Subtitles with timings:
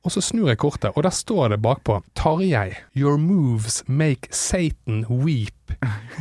[0.00, 5.04] Og så snur jeg kortet, og der står det bakpå Tarjei, your moves make Satan
[5.08, 5.74] weep.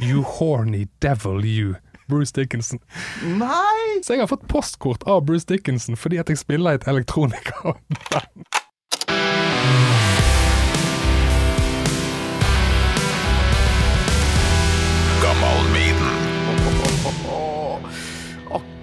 [0.04, 1.76] You horny devil, you.
[2.10, 2.80] Bruce Dickinson.
[3.24, 4.02] Nei!
[4.04, 7.86] Så jeg har fått postkort av Bruce Dickinson fordi at jeg spiller et elektronikaband.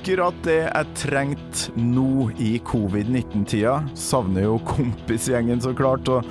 [0.07, 3.73] Akkurat det jeg trengte nå i covid-19-tida.
[3.99, 6.07] Savner jo kompisgjengen, så klart.
[6.07, 6.23] og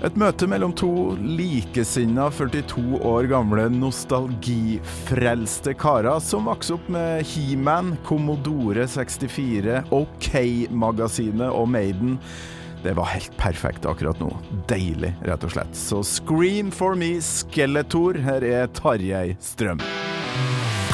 [0.00, 7.98] et møte mellom to likesinna 42 år gamle nostalgifrelste karer som vokste opp med He-Man,
[8.08, 12.16] Commodore 64, OK-magasinet og Maiden.
[12.80, 14.32] Det var helt perfekt akkurat nå.
[14.72, 15.76] Deilig, rett og slett.
[15.76, 18.24] Så scream for me, Skeletor.
[18.24, 19.84] Her er Tarjei Strøm.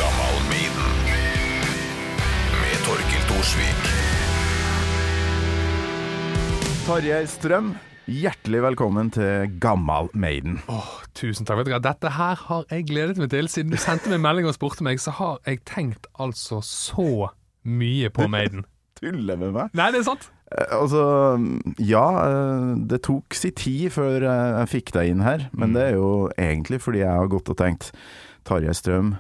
[0.03, 0.28] Gammal
[6.89, 7.75] Tarjei Strøm,
[8.09, 10.55] hjertelig velkommen til Gammal Maiden.
[10.73, 11.59] Åh, tusen takk.
[11.61, 13.51] Vet du hva, Dette her har jeg gledet meg til.
[13.53, 17.29] Siden du sendte meg melding og spurte meg, så har jeg tenkt altså så
[17.69, 18.65] mye på Maiden.
[18.97, 19.77] Tuller med meg?
[19.77, 20.31] Nei, det er sant.
[20.49, 21.05] Eh, Altså,
[21.77, 25.91] ja, eh, det tok si tid før eh, jeg fikk deg inn her, men det
[25.91, 26.11] er jo
[26.41, 27.93] egentlig fordi jeg har gått og tenkt
[28.49, 29.13] Tarjei Strøm,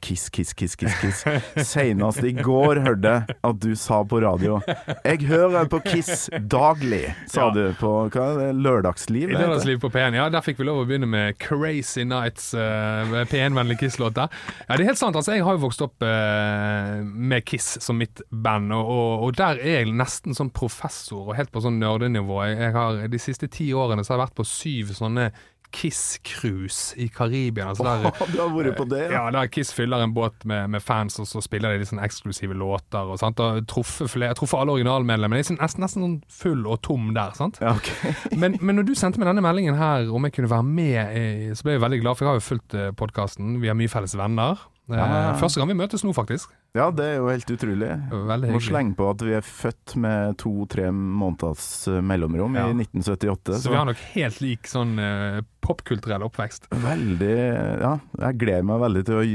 [0.00, 1.24] kiss, kiss, kiss, kiss, kiss.
[1.72, 4.60] Senest i går hørte jeg at du sa på radio
[5.04, 7.50] 'Jeg hører på Kiss daglig', sa Ja.
[7.50, 9.30] du på hva er det, Lørdagsliv?
[9.30, 9.34] I?
[9.34, 10.28] Lørdagsliv på P1, ja.
[10.30, 14.28] Der fikk vi lov å begynne med Crazy Nights, uh, P1-vennlig Kiss-låter.
[14.68, 15.16] Ja, det er helt sant.
[15.16, 19.36] altså Jeg har jo vokst opp uh, med Kiss som mitt band, og, og, og
[19.36, 22.42] der er jeg nesten sånn professor og helt på sånn nerdenivå.
[22.46, 25.30] Jeg, jeg har De siste ti årene så har jeg vært på syv sånne
[25.72, 27.68] Kiss-cruise i Karibia.
[27.72, 29.24] Altså der, oh, du har vært på det, ja.
[29.24, 32.02] ja, der Kiss fyller en båt med, med fans, og så spiller de litt sånn
[32.04, 33.08] eksklusive låter.
[33.12, 33.40] Og, sant?
[33.42, 35.40] og truffet flere, truffet alle originalmedlemmene.
[35.42, 37.32] Jeg er sånn- nesten, nesten sånn full og tom der.
[37.38, 37.60] sant?
[37.62, 38.14] Ja, okay.
[38.42, 41.52] Men, men når du sendte meg denne meldingen her om jeg kunne være med, eh,
[41.56, 43.56] så ble jeg veldig glad, for jeg har jo fulgt podkasten.
[43.62, 44.60] Vi har mye felles venner.
[44.90, 45.32] Eh, Ja.
[45.40, 46.50] Første gang vi møtes nå, faktisk.
[46.72, 47.88] Ja, det er jo helt utrolig.
[48.10, 52.68] Veldig Må slenge på at vi er født med to-tre måneders eh, mellomrom Ja.
[52.70, 53.58] i 1978.
[53.60, 56.70] Så vi har nok helt lik sånn uh, popkulturell oppvekst.
[56.72, 57.34] Veldig
[57.82, 57.92] Ja,
[58.24, 59.26] jeg gleder meg veldig til å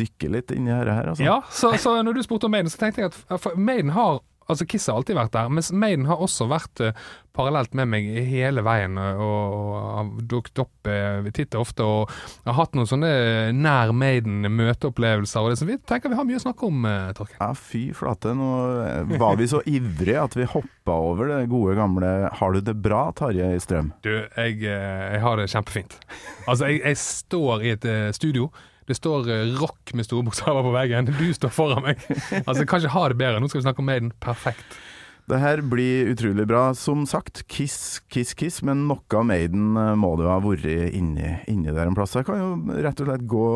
[0.00, 1.26] dykke litt inn i dette her, altså.
[1.26, 4.66] Ja, så, så når du spurte om Maiden, så tenkte jeg at Maiden har Altså
[4.68, 8.62] Kiss har alltid vært der, mens Maiden har også vært uh, parallelt med meg hele
[8.64, 11.86] veien eh, og, og har dukket opp uh, titt og ofte.
[11.86, 12.14] Og
[12.46, 13.10] har hatt noen sånne
[13.56, 15.42] nær Maiden-møteopplevelser.
[15.44, 17.38] Og det, som vi tenker vi har mye å snakke om, uh, Torkel.
[17.40, 18.32] Ja, fy flate.
[18.36, 18.52] Nå
[18.84, 22.76] eh, var vi så ivrige at vi hoppa over det gode gamle 'Har du det
[22.82, 23.92] bra', Tarjei Strøm?
[24.02, 25.98] Du, jeg, eh, jeg har det kjempefint.
[26.46, 28.50] Altså, jeg, jeg står i et eh, studio.
[28.86, 31.08] Det står eh, rock med store bokstaver på veggen.
[31.10, 32.02] Du står foran meg.
[32.48, 33.40] Altså, kan ikke ha det bedre.
[33.42, 34.12] Nå skal vi snakke om Maiden.
[34.22, 34.78] Perfekt.
[35.26, 36.68] Det her blir utrolig bra.
[36.78, 40.66] Som sagt, Kiss, Kiss, Kiss, men noe av Maiden eh, må det jo ha vært
[40.94, 42.14] inni, inni der en plass.
[42.14, 43.46] Jeg kan jo rett og slett gå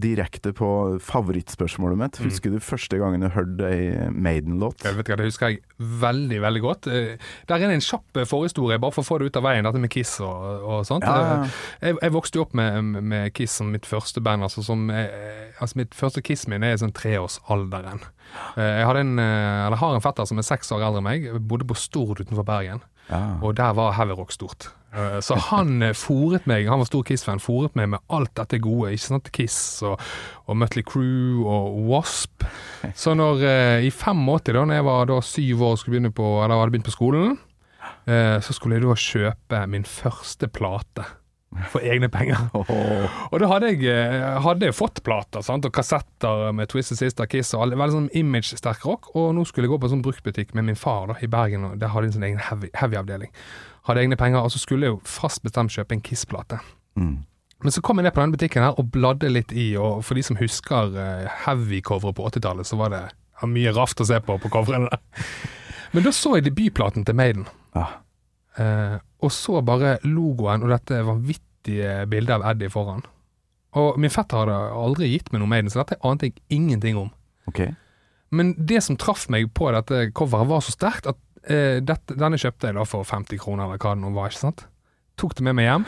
[0.00, 0.70] direkte på
[1.04, 2.20] favorittspørsmålet mitt.
[2.20, 2.30] Mm.
[2.30, 4.86] Husker du første gangen du hørte ei Maiden-låt?
[4.86, 5.60] Jeg vet ikke, Det husker jeg
[6.00, 6.88] veldig veldig godt.
[6.88, 7.16] Eh,
[7.50, 9.68] Der er det en kjapp eh, forhistorie, bare for å få det ut av veien,
[9.68, 11.04] dette med Kiss og, og sånt.
[11.04, 11.44] Ja,
[11.84, 14.48] Jeg, jeg vokste jo opp med, med Kiss som mitt første band.
[14.48, 18.00] Altså, som, altså Mitt første Kiss-min er i sånn treårsalderen.
[18.56, 21.24] Eh, Jeg en, eh, eller har en fetter som er seks år eldre enn meg.
[21.24, 22.80] Jeg bodde på Stord utenfor Bergen.
[23.10, 23.38] Ja.
[23.42, 24.68] Og der var heavy rock stort.
[24.94, 28.92] Eh, Så han fòret meg, han var stor Kiss-fan, fòret meg med alt dette gode.
[28.94, 29.30] Ikke sant?
[29.32, 30.00] Kiss og,
[30.46, 32.44] og Mutley Crew og Wasp.
[32.94, 36.14] Så når eh, i 85, da når jeg var da syv år og skulle begynne
[36.14, 37.38] på, eller hadde begynt på skolen,
[38.06, 41.06] eh, så skulle jeg da kjøpe min første plate.
[41.72, 42.44] For egne penger.
[42.54, 45.66] Og da hadde jeg, eh, hadde jeg fått plater sant?
[45.66, 49.08] og kassetter med Twisted Sister, Kiss og alle, veldig sånn image-sterk rock.
[49.18, 51.66] Og nå skulle jeg gå på en sånn bruktbutikk med min far da, i Bergen,
[51.66, 53.32] og der hadde de en sånn egen heavy- heavy-avdeling.
[53.88, 56.60] hadde egne penger, og så skulle jeg jo fast bestemt kjøpe en Kiss-plate.
[57.00, 57.16] Mm.
[57.64, 60.14] Men så kom jeg ned på denne butikken her og bladde litt i, og for
[60.14, 63.02] de som husker eh, heavy-coveret på 80-tallet, så var det
[63.48, 64.88] mye raft å se på på coverene.
[65.92, 67.46] Men da så jeg debutplaten til Maiden.
[67.74, 67.98] Ah.
[68.60, 73.04] Eh, og så bare logoen og dette vanvittige bildet av Eddie foran.
[73.78, 77.10] Og min fetter hadde aldri gitt meg noe Maiden, så dette ante jeg ingenting om.
[77.50, 77.74] Okay.
[78.34, 82.38] Men det som traff meg på dette coveret var så sterkt at eh, dette, denne
[82.40, 84.64] kjøpte jeg da for 50 kroner, eller hva det nå var, ikke sant?
[85.20, 85.86] Tok det med meg hjem.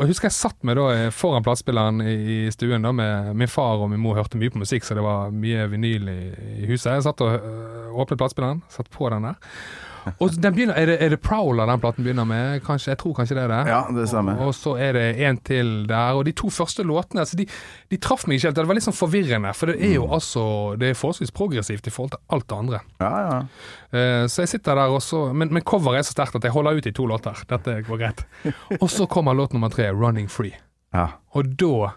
[0.00, 3.34] Og jeg husker jeg satt meg da eh, foran platespilleren i, i stuen da med
[3.36, 6.20] min far og min mor hørte mye på musikk, så det var mye vinyl i,
[6.62, 6.94] i huset.
[6.94, 9.40] Jeg satt og øh, åpnet platespilleren, satt på den der.
[10.18, 12.60] Og den begynner, er, det, er det Prowler den platen begynner med?
[12.66, 13.60] Kanskje, jeg tror kanskje det er det.
[13.70, 14.40] Ja, det stemmer.
[14.40, 16.18] Og, og så er det en til der.
[16.18, 17.46] Og de to første låtene altså de,
[17.90, 18.58] de traff meg ikke helt.
[18.60, 19.54] Det var litt sånn forvirrende.
[19.56, 20.44] For det er jo altså
[20.80, 22.82] Det er forholdsvis progressivt i forhold til alt det andre.
[23.02, 23.38] Ja, ja.
[23.90, 26.78] Uh, så jeg sitter der også Men, men coveret er så sterkt at jeg holder
[26.78, 27.44] ut i to låter.
[27.50, 28.24] Dette går greit.
[28.82, 30.56] Og så kommer låt nummer tre, 'Running Free'.
[30.94, 31.08] ja.
[31.34, 31.90] Og da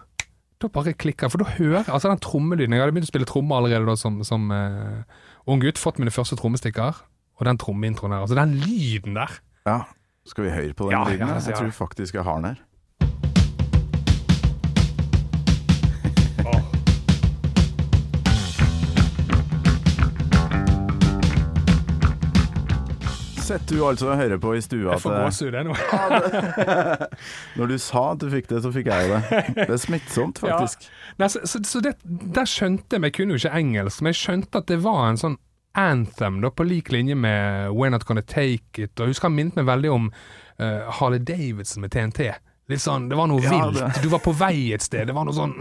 [0.62, 3.56] da bare klikker For da hører Altså den trommelyden Jeg hadde begynt å spille tromme
[3.56, 5.02] allerede da som, som uh,
[5.50, 5.80] ung gutt.
[5.80, 7.02] Fått mine første trommestikker.
[7.36, 8.20] Og den trommeintroen her.
[8.24, 9.38] Altså den lyden der.
[9.66, 9.80] ja.
[10.26, 11.28] Skal vi høre på den Ja, lyden?
[11.28, 11.40] ja, ja.
[11.50, 12.60] Jeg tror faktisk jeg har den her.
[23.44, 25.74] Sitter du altså og hører på i stua Jeg får gåsehud jeg nå.
[27.60, 29.40] Når du sa at du fikk det, så fikk jeg det.
[29.58, 30.86] Det er smittsomt, faktisk.
[31.20, 31.92] Nei, så så, så det,
[32.34, 35.02] der skjønte jeg Men jeg kunne jo ikke engelsk, men jeg skjønte at det var
[35.10, 35.36] en sånn
[35.78, 38.94] anthem da, på lik linje med We're Not Gonna Take It.
[38.98, 42.30] Og jeg husker han minnet meg veldig om uh, Harley Davidson med TNT.
[42.72, 43.98] Litt sånn, Det var noe Ja, vilt.
[44.00, 45.08] Du var på vei et sted.
[45.10, 45.52] Det var noe sånn.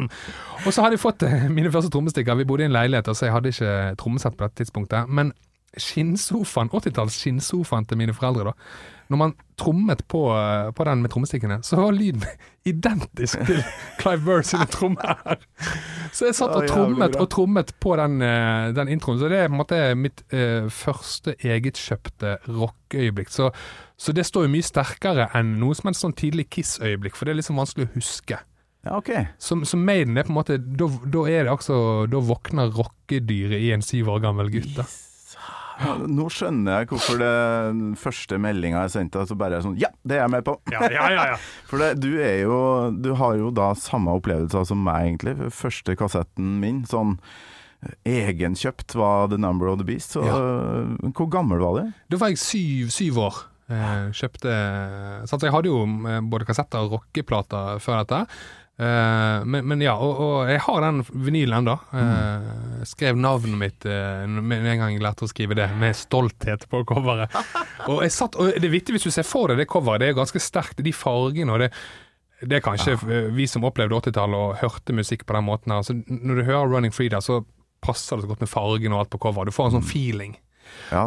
[0.63, 2.37] Og så hadde jeg fått eh, mine første trommestikker.
[2.39, 5.11] Vi bodde i en leilighet, så jeg hadde ikke trommesett på dette tidspunktet.
[5.11, 5.33] Men
[5.75, 8.92] skinnsofaen, 80-talls skinnsofaen til mine foreldre, da.
[9.11, 12.23] Når man trommet på, eh, på den med trommestikkene, så var lyden
[12.71, 13.59] identisk til
[13.99, 15.19] Clive Burr sine trommer.
[16.13, 19.19] Så jeg satt og trommet og trommet på den, eh, den introen.
[19.19, 23.33] Så det er på en måte mitt eh, første egetkjøpte rockeøyeblikk.
[23.33, 23.51] Så,
[23.97, 27.25] så det står jo mye sterkere enn noe som er et sånn tidlig Kiss-øyeblikk, for
[27.25, 28.41] det er liksom vanskelig å huske.
[28.83, 29.13] Ja, ok.
[29.39, 31.75] Så, så Maiden er på en måte Da, da er det altså
[32.11, 34.73] Da våkner rockedyret i en syv år gammel gutt.
[34.75, 34.83] da.
[35.79, 37.31] Ja, Nå skjønner jeg hvorfor det
[38.01, 40.57] første meldinga jeg sendte, så bare er sånn Ja, det er jeg med på!
[40.73, 41.39] Ja, ja, ja, ja.
[41.69, 42.59] For det, du er jo
[42.93, 45.49] Du har jo da samme opplevelser som meg, egentlig.
[45.53, 47.17] Første kassetten min, sånn
[48.07, 50.13] egenkjøpt, var The Number of the Beast.
[50.15, 51.89] Så hvor gammel var du?
[52.13, 53.41] Da var jeg syv, syv år.
[53.71, 54.53] Eh, kjøpte
[55.29, 58.19] så Jeg hadde jo eh, både kassetter og rockeplater før dette.
[58.73, 61.75] Eh, men, men ja, og, og jeg har den vinylen ennå.
[61.93, 66.65] Uh, skrev navnet mitt uh, med en gang jeg lærte å skrive det, med stolthet
[66.71, 67.33] på coveret.
[67.89, 70.11] og, jeg satt, og det er viktig hvis du ser for deg det coveret, det
[70.11, 71.73] er ganske sterkt, de fargene og det
[72.43, 73.19] det er kanskje ja.
[73.31, 75.79] vi som opplevde 80-tallet og hørte musikk på den måten her.
[75.79, 77.37] Altså, når du hører 'Running Free' der, så
[77.79, 79.47] passer det så godt med fargen og alt på coveret.
[79.47, 80.33] Du får en sånn feeling.
[80.91, 81.05] Ja,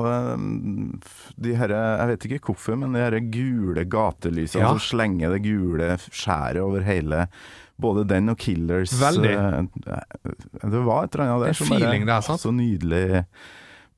[1.36, 4.72] de herre Jeg vet ikke hvorfor, men de herre gule gatelysene Ja.
[4.74, 7.26] som slenger det gule skjæret over hele
[7.80, 9.34] både den og Killers Veldig.
[9.36, 9.62] eh,
[10.62, 12.40] Det var et eller annet der En som bare det er sant?
[12.40, 13.24] Så nydelig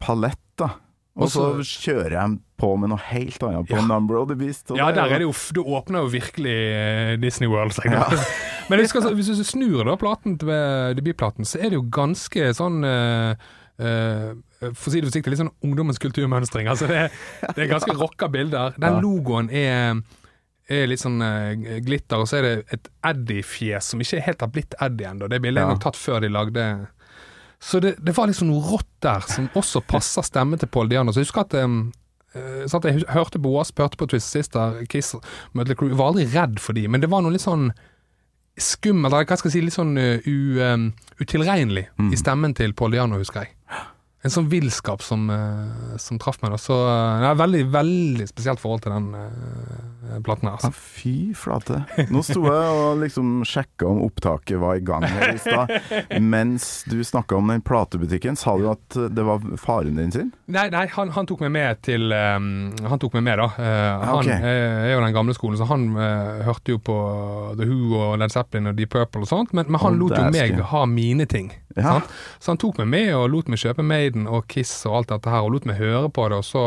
[0.01, 0.71] palett, da.
[1.19, 3.87] Og så kjører jeg på med noe helt annet på Ja.
[3.87, 4.71] Number of the Beast.
[4.71, 7.73] Ja, der er det jo Du åpner jo virkelig eh, Disney World.
[7.73, 8.19] Så jeg kan-
[8.71, 12.51] Men skal, hvis du snur da platen til eh, debutplaten, så er det jo ganske
[12.55, 13.35] sånn uh,
[13.79, 16.67] eh, For å si det forsiktig, litt sånn ungdommens kulturmønstring.
[16.71, 17.05] Altså det,
[17.55, 18.75] det er ganske rocka bilder.
[18.81, 20.01] Den logoen er
[20.69, 24.51] er litt sånn eh, glitter, og så er det et Eddie-fjes som ikke helt har
[24.53, 25.29] blitt Eddie ennå.
[25.33, 26.65] Det bildet er nok tatt før de lagde
[27.59, 31.11] Så det, det var liksom noe rått der, som også passer stemmen til Paul Diano.
[31.15, 31.79] Så jeg husker at um,
[32.37, 35.15] eh, at Jeg hørte på Wasp, hørte på Twist Sister, Kiss,
[35.57, 35.95] Mötley Crew.
[35.97, 37.71] Var aldri redd for dem men det var noe litt sånn
[38.59, 40.89] skummelt, eller hva skal jeg si, litt sånn eh, u, um,
[41.23, 42.13] utilregnelig Mm.
[42.13, 43.55] i stemmen til Paul Diano, husker jeg.
[44.29, 46.53] En sånn villskap som, eh, som traff meg.
[46.53, 46.59] Da.
[46.61, 46.77] Så
[47.23, 50.59] det er veldig, veldig spesielt forhold til den uh, platen her.
[50.59, 50.73] Ja, Altså.
[50.75, 51.79] fy flate.
[52.11, 55.71] Nå sto jeg og liksom sjekka om opptaket var i gang her i stad.
[56.21, 60.33] Mens du snakka om den platebutikken, sa du at det var faren din sin?
[60.51, 62.49] Nei, nei han, han tok meg med til um,
[62.89, 63.49] Han tok meg med, da.
[63.55, 64.33] Uh, han ok.
[64.35, 66.99] eh, er jo den gamle skolen, så han uh, hørte jo på
[67.61, 70.27] The Who og Led Zeppelin og Deep Purple og sånt, men, men han lot jo
[70.35, 71.53] meg ha mine ting.
[71.77, 71.99] Ja.
[71.99, 72.11] Sant?
[72.43, 75.31] Så han tok meg med og lot meg kjøpe Maiden og Kiss og alt dette
[75.31, 76.65] her, og lot meg høre på det, og så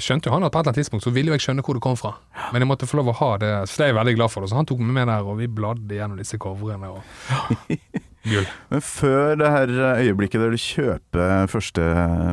[0.00, 1.76] skjønte jo han at på et eller annet tidspunkt så ville jo jeg skjønne hvor
[1.76, 2.14] det kom fra.
[2.52, 4.44] Men jeg måtte få lov å ha det, så det er jeg veldig glad for.
[4.44, 4.52] Det.
[4.52, 6.92] Så han tok meg med der, og vi bladde gjennom disse coverene.
[6.92, 7.76] Og
[8.32, 8.48] gull.
[8.72, 11.88] Men før det her øyeblikket der du kjøper første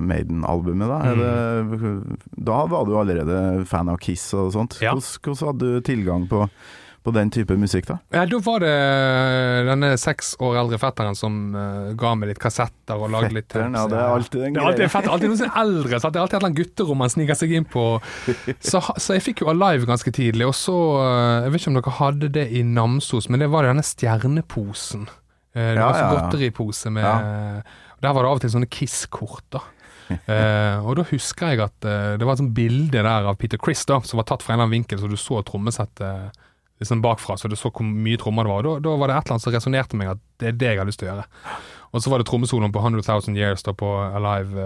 [0.05, 0.99] Maiden-albumet, da,
[1.65, 2.19] mm.
[2.51, 4.79] da var du allerede fan av Kiss og sånt.
[4.83, 4.95] Ja.
[4.95, 6.45] Hvordan hadde du tilgang på,
[7.09, 7.97] på den type musikk da?
[8.15, 8.73] Ja, da var det
[9.67, 13.75] denne seks år eldre fetteren som uh, ga meg litt kassetter og lagde litt Fetteren,
[13.77, 16.19] ja, det er alltid en Det er alltid, alltid noen som er eldre, så det
[16.19, 17.85] er alltid et eller annet gutterom man sniker seg inn på.
[18.61, 21.79] Så, så jeg fikk jo Alive ganske tidlig, og så eh, Jeg vet ikke om
[21.79, 25.07] dere hadde det i Namsos, men det var denne stjerneposen.
[25.55, 26.21] Eh, Det Ja, var sånn ja, ja.
[26.29, 27.05] godteripose med
[28.01, 29.63] Der var det av og til sånne Kiss-kort, da.
[30.09, 33.59] uh, og da husker jeg at uh, det var et sånt bilde der av Peter
[33.61, 36.39] Chris da, som var tatt fra en eller annen vinkel, så du så trommesettet
[36.79, 38.63] liksom bakfra, så du så hvor mye trommer det var.
[38.63, 40.79] Da, da var det et eller annet som resonnerte meg at det er det jeg
[40.79, 41.27] har lyst til å gjøre.
[41.89, 44.65] Og så var det trommesoloen på 100 000 Years da på Alive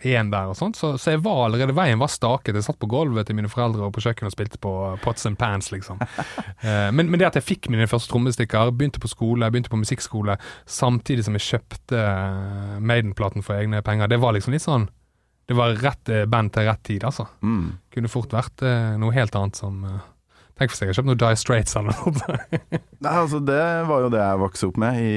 [0.00, 2.56] 1 der og sånt, så, så jeg var allerede Veien var staket.
[2.56, 4.72] Jeg satt på gulvet til mine foreldre og på kjøkkenet og spilte på
[5.04, 6.00] Pots and Pans, liksom.
[6.00, 9.80] uh, men, men det at jeg fikk mine første trommestikker, begynte på skole, begynte på
[9.82, 14.88] musikkskole, samtidig som jeg kjøpte eh, Maiden-platen for egne penger, det var liksom litt sånn
[15.48, 17.28] Det var rett eh, band til rett tid, altså.
[17.44, 17.76] Mm.
[17.94, 20.00] Kunne fort vært uh, noe helt annet som eh,
[20.58, 22.38] Tenk hvis jeg hadde kjøpt noe Die Straits eller noe.
[22.98, 25.12] Nei, altså Det var jo det jeg vokste opp med i,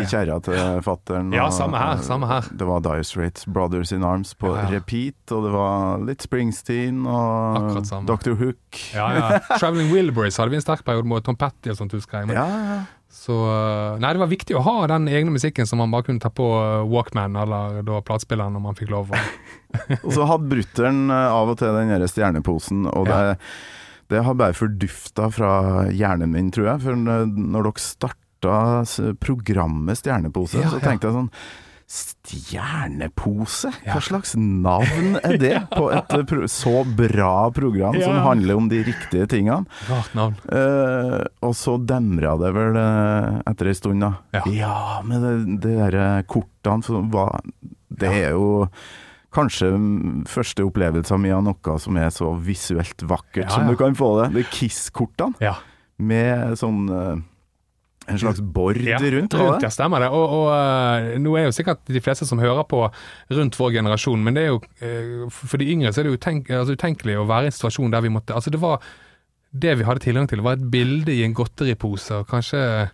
[0.00, 1.34] i kjerra til fattern.
[1.36, 2.48] Ja, samme her, samme her.
[2.56, 4.70] Det var Die Straits, Brothers in Arms på Ja, ja.
[4.78, 7.76] repeat, og det var litt Springsteen og.
[8.08, 8.32] Dr.
[8.40, 8.80] Hook.
[8.96, 9.42] Ja, ja.
[9.58, 12.30] Traveling Wilburys hadde vi en sterk periode med Tom Petty og sånt, husker jeg.
[12.32, 12.80] Men, Ja, ja.
[13.10, 16.22] Så eh, Nei, det var viktig å ha den egne musikken som man bare kunne
[16.22, 19.10] ta på eh, Walkman eller da platespilleren når man fikk lov.
[20.04, 23.18] Og, så hadde brutter'n eh, av og til den derre stjerneposen, og det,
[24.10, 25.52] det har bare fordufta fra
[25.94, 26.84] hjernen min, tror jeg.
[26.84, 31.32] For når dere starta programmet Stjernepose, Ja, så tenkte jeg sånn
[31.90, 33.72] Stjernepose?
[33.82, 38.78] Hva slags navn er det på et eh, så bra program som handler om de
[38.86, 39.66] riktige tingene?
[39.88, 40.36] rart navn.
[40.54, 44.12] Eh, og så demra det vel eh, etter ei stund, da.
[44.38, 45.02] Ja.
[45.06, 45.34] men det,
[45.66, 47.40] det derre kortene som var
[47.90, 48.68] Det er jo
[49.34, 49.70] kanskje
[50.30, 54.12] første opplevelsen min av noe som er så visuelt vakkert Ja, som du kan få
[54.22, 54.30] det.
[54.34, 55.56] Det er Kiss-kortene Ja.
[55.98, 57.20] med sånn eh,
[58.10, 60.08] En slags bord Ja, rundt, rundt ja, stemmer det.
[60.10, 62.80] Og, og uh, nå er jo sikkert de fleste som hører på
[63.30, 66.18] rundt vår generasjon, men det er jo uh, for de yngre så er det jo
[66.18, 68.82] utenk, altså, utenkelig å være i en situasjon der vi måtte Altså, det var
[69.52, 72.90] det vi hadde tilgang til, var et bilde i en godteripose, og kanskje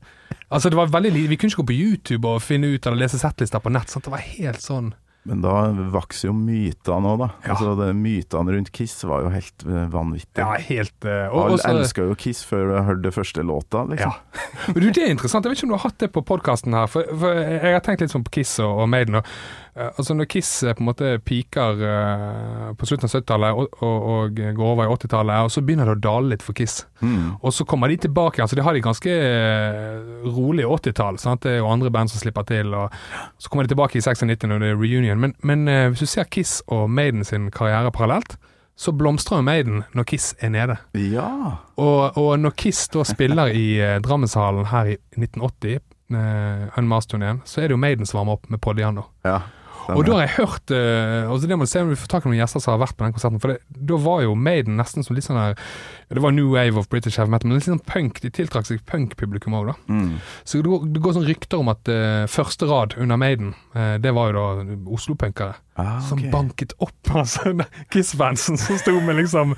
[0.51, 3.19] Altså, det var veldig Vi kunne ikke gå på YouTube og finne ut eller lese
[3.19, 3.91] settlister på nett.
[3.91, 4.05] Sant?
[4.07, 4.93] Det var helt sånn
[5.27, 5.55] Men da
[5.95, 7.29] vokser jo mytene òg, da.
[7.43, 7.57] Ja.
[7.57, 10.45] Altså, mytene rundt Kiss var jo helt eh, vanvittige.
[10.45, 14.15] Ja, helt uh, Alle elska jo Kiss før du hørte det første låta, liksom.
[14.15, 14.47] Ja.
[14.71, 15.47] Men du, det er interessant.
[15.47, 16.91] Jeg vet ikke om du har hatt det på podkasten her.
[16.91, 19.19] For, for jeg har tenkt litt sånn på Kiss og, og Maiden.
[19.19, 19.33] Og,
[19.77, 24.07] altså Når Kiss eh, på en måte piker eh, på slutten av 70-tallet og, og,
[24.13, 26.79] og går over i 80-tallet, og så begynner det å dale litt for Kiss.
[27.03, 27.37] Mm.
[27.41, 28.41] Og så kommer de tilbake.
[28.43, 31.21] altså De har de ganske eh, rolig 80-tall.
[31.21, 31.45] sant?
[31.45, 32.73] Det er jo andre band som slipper til.
[32.75, 32.95] og
[33.39, 35.21] Så kommer de tilbake i 96 når det er reunion.
[35.21, 38.39] Men, men eh, hvis du ser Kiss og Maiden sin karriere parallelt,
[38.77, 40.77] så blomstrer jo Maiden når Kiss er nede.
[41.01, 41.29] Ja.
[41.77, 45.81] Og, og når Kiss da spiller i eh, Drammenshallen her i 1980,
[46.13, 49.09] uh, Unmasked-turneen, så er det jo Maiden som varmer opp med Podiano.
[49.25, 49.41] ja.
[49.95, 52.27] Og da har jeg hørt uh, altså Det må du se om du får tak
[52.27, 53.43] i noen gjester som har vært på den konserten.
[53.43, 53.59] For det,
[53.91, 55.55] da var jo Maiden nesten som litt sånn her
[56.11, 58.21] Det var new wave of British heavy metal, men litt sånn punk.
[58.23, 59.77] De tiltrakk seg punkpublikum òg, da.
[59.91, 60.17] Mm.
[60.47, 63.97] Så det går, det går sånn rykter om at uh, første rad under Maiden, uh,
[64.03, 65.57] det var jo da Oslo-punkere.
[65.77, 67.53] Ah, Som banket opp altså,
[67.93, 69.53] Kiss-fansen som sto med liksom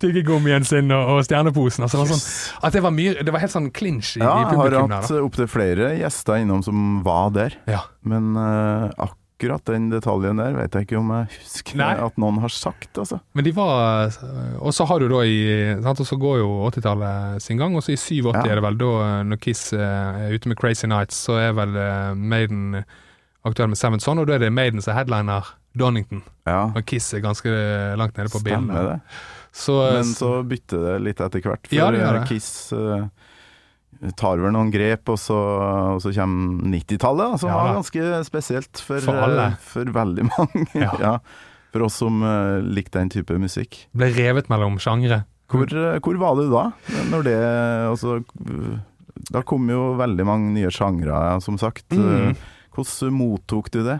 [0.00, 1.84] tyggegummien sin og, og stjerneposen.
[1.84, 2.24] Altså, det var sånn,
[2.64, 5.12] at det var mye Det var helt sånn clinch i, Ja, i jeg har hatt
[5.20, 7.84] opptil flere gjester innom som var der, Ja.
[8.00, 11.92] men uh, akkurat den detaljen der vet jeg ikke om jeg husker Nei.
[11.94, 13.20] at noen har sagt, altså.
[13.34, 14.10] Men de var
[14.60, 17.82] Og så har du da i sant, Og så går jo 80-tallet sin gang, og
[17.86, 18.42] så i 87 Ja.
[18.50, 21.76] er det vel da, når Kiss eh, er ute med Crazy Nights, så er vel
[21.76, 22.84] eh, Maiden
[23.46, 26.22] aktuell med Seven Son, og da er det Maiden som er headliner Donington.
[26.48, 27.48] Ja, Og Kiss er ganske
[27.96, 28.98] langt nede på stemmer bildet.
[28.98, 29.00] det.
[29.58, 32.28] Så, Men så bytter det litt etter hvert, for Ja, det gjør eh, det.
[32.28, 33.06] Kiss eh,
[34.16, 35.36] tar vel noen grep, og så,
[35.96, 40.66] og så kommer 90-tallet, som Ja, var ganske spesielt for, For eh, for veldig mange.
[40.78, 40.92] Ja.
[41.06, 41.14] ja.
[41.74, 43.82] For oss som uh, likte den type musikk.
[43.96, 45.24] ble revet mellom sjangre.
[45.48, 46.68] Hvor, eh, hvor var du da?
[47.08, 47.36] Når det
[47.88, 48.18] altså,
[49.32, 51.88] Da kom jo veldig mange nye sjangre, som sagt.
[51.92, 52.36] Mm.
[52.78, 53.98] Eh, Hvordan mottok du det?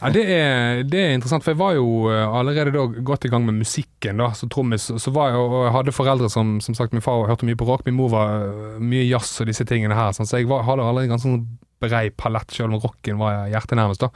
[0.00, 3.30] Ja, det er, det er interessant, for jeg var jo eh, allerede da godt i
[3.32, 4.90] gang med musikken da, som trommis.
[5.00, 7.66] Så var jeg, og jeg hadde foreldre som som sagt, min far hørte mye på
[7.68, 10.12] rock, min mor var eh, mye jazz og disse tingene her.
[10.16, 11.46] Sånn, så jeg var, hadde allerede ganske sånn
[11.78, 14.02] brei palett, selv om rocken var hjertenærmest.
[14.02, 14.08] da.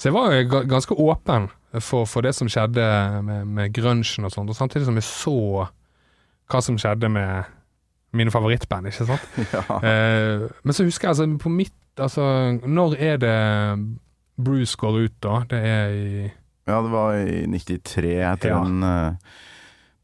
[0.00, 1.50] Så jeg var jo ganske åpen
[1.80, 2.86] for, for det som skjedde
[3.26, 5.36] med, med grunchen og sånt, og samtidig som jeg så
[6.52, 7.52] hva som skjedde med
[8.12, 9.28] mine favorittband, ikke sant.
[9.56, 9.78] Ja.
[9.78, 12.24] Eh, men så husker jeg altså på mitt Altså,
[12.64, 13.32] når er det
[14.40, 15.42] Bruce går ut, da?
[15.50, 16.22] Det er i
[16.68, 18.60] ja, det var i 93, etter Ja.
[18.64, 19.12] en eh,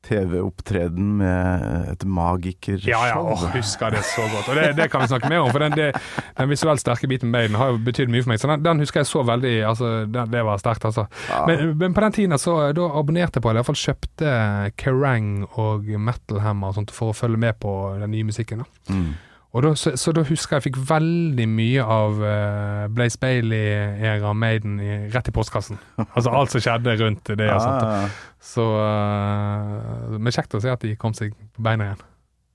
[0.08, 2.90] TV-opptreden med et magikershow.
[2.90, 4.48] Ja, ja, åh, husker det så godt.
[4.48, 5.90] Og det, det kan vi snakke mer om, for den, det,
[6.38, 8.42] den visuelt sterke biten med den har jo betydd mye for meg.
[8.42, 11.06] Så den, den husker jeg så veldig altså, den, Det var sterkt, altså.
[11.28, 11.44] Ja.
[11.48, 14.34] Men, men på den tiden så da abonnerte jeg på eller iallfall kjøpte
[14.80, 18.64] Kerrang og Metal Hammer og sånt for å følge med på den nye musikken.
[18.64, 18.94] da.
[18.94, 19.08] Mm.
[19.56, 24.34] Og da, så, så da husker jeg jeg fikk veldig mye av uh, Blaze Bailey-era
[24.36, 25.80] Maiden i, rett i postkassen.
[26.04, 28.20] Altså alt som skjedde rundt det og sånt.
[28.44, 32.04] Så uh, Men kjekt å se at de kom seg på beina igjen.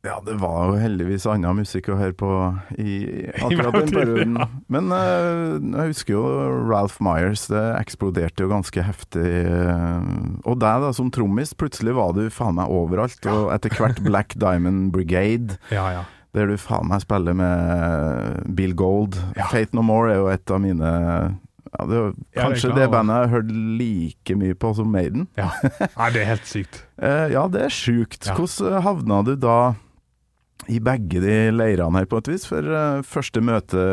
[0.03, 2.29] Ja, det var jo heldigvis annen musikk å høre på
[2.75, 2.95] i
[3.47, 4.39] akkurat den perioden.
[4.69, 6.23] Men uh, jeg husker jo
[6.69, 9.29] Ralph Myers, det eksploderte jo ganske heftig.
[10.43, 13.23] og deg da, som trommis, plutselig var du faen meg overalt.
[13.31, 16.03] Og etter hvert Black Diamond Brigade, Ja, ja.
[16.33, 19.19] Der du faen meg spiller med Bill Gold.
[19.37, 19.47] Ja.
[19.51, 20.93] Fate No More er jo et av mine
[21.73, 25.27] ja, det er kanskje det bandet jeg har hørt like mye på som Maiden.
[25.39, 25.49] ja.
[25.99, 26.83] Nei, det er helt sykt.
[27.01, 28.29] Eh, ja, det er sjukt.
[28.29, 29.57] Hvordan havna du da
[30.71, 32.45] i begge de leirene her, på et vis?
[32.49, 33.83] For uh, første møte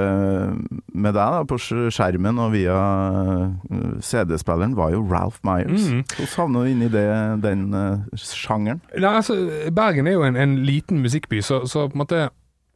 [0.92, 5.88] med deg da, på skjermen og via uh, CD-spilleren var jo Ralph Myers.
[5.90, 6.02] Mm.
[6.16, 7.06] Hvordan havna du inn i det,
[7.44, 8.82] den uh, sjangeren?
[8.96, 9.38] Nei, altså,
[9.74, 12.22] Bergen er jo en, en liten musikkby, så, så på en måte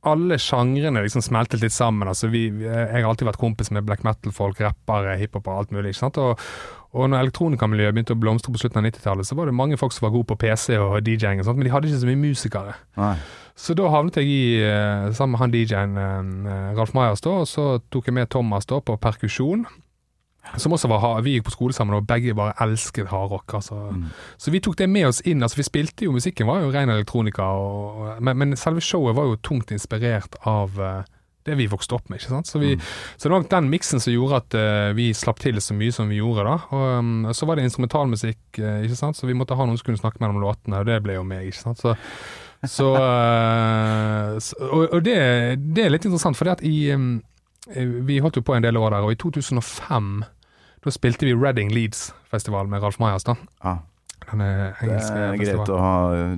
[0.05, 2.09] alle sjangrene liksom smeltet litt sammen.
[2.11, 5.73] Altså, vi, vi- jeg har alltid vært kompis med black metal-folk, rappere, hiphop og alt
[5.73, 5.95] mulig.
[5.95, 6.21] ikke sant?
[6.21, 6.43] Og,
[6.95, 9.95] og når elektronikamiljøet begynte å blomstre på slutten av 90-tallet, så var det mange folk
[9.95, 12.21] som var gode på PC og DJ-ing, og sånt, men de hadde ikke så mye
[12.23, 12.77] musikere.
[13.01, 13.15] Nei.
[13.59, 15.97] Så da havnet jeg i, eh, sammen med han DJ-en
[16.47, 19.67] eh, Ralf Meyers, da, og så tok jeg med Thomas da på perkusjon.
[20.61, 23.55] Som også var, Vi gikk på skole sammen, og begge bare elsket hardrock.
[23.55, 23.95] Altså.
[24.37, 25.43] Så vi tok det med oss inn.
[25.43, 29.25] altså Vi spilte jo musikken, var jo ren elektronika, og, men, men selve showet var
[29.25, 31.03] jo tungt inspirert av eh,
[31.45, 32.21] det vi vokste opp med.
[32.21, 32.49] ikke sant?
[32.49, 32.75] Så, vi,
[33.17, 35.93] så det var nok den miksen som gjorde at uh, vi slapp til så mye
[35.95, 36.47] som vi gjorde.
[36.49, 36.57] da.
[36.73, 39.19] Og um, Så var det instrumentalmusikk, uh, ikke sant?
[39.19, 41.51] så vi måtte ha noen som kunne snakke mellom låtene, og det ble jo meg.
[41.51, 41.83] ikke sant?
[41.85, 41.97] Så,
[42.65, 45.19] så, uh, så Og, og det,
[45.77, 47.11] det er litt interessant, for um,
[48.09, 50.25] Vi holdt jo på en del år der, og i 2005
[50.85, 53.25] da spilte vi Reading Leeds-festival med Ralf Majas.
[53.25, 53.39] da.
[53.65, 53.94] Denne
[54.25, 55.97] det er greit å ha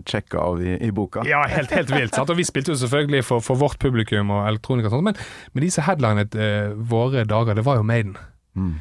[0.09, 1.23] sjekka av i, i boka.
[1.29, 2.19] Ja, helt, helt vilt.
[2.19, 5.21] Og vi spilte jo selvfølgelig for, for vårt publikum og elektronika og sånt, men,
[5.55, 8.17] men disse headlinene eh, våre dager, det var jo Maiden.
[8.59, 8.77] Mm.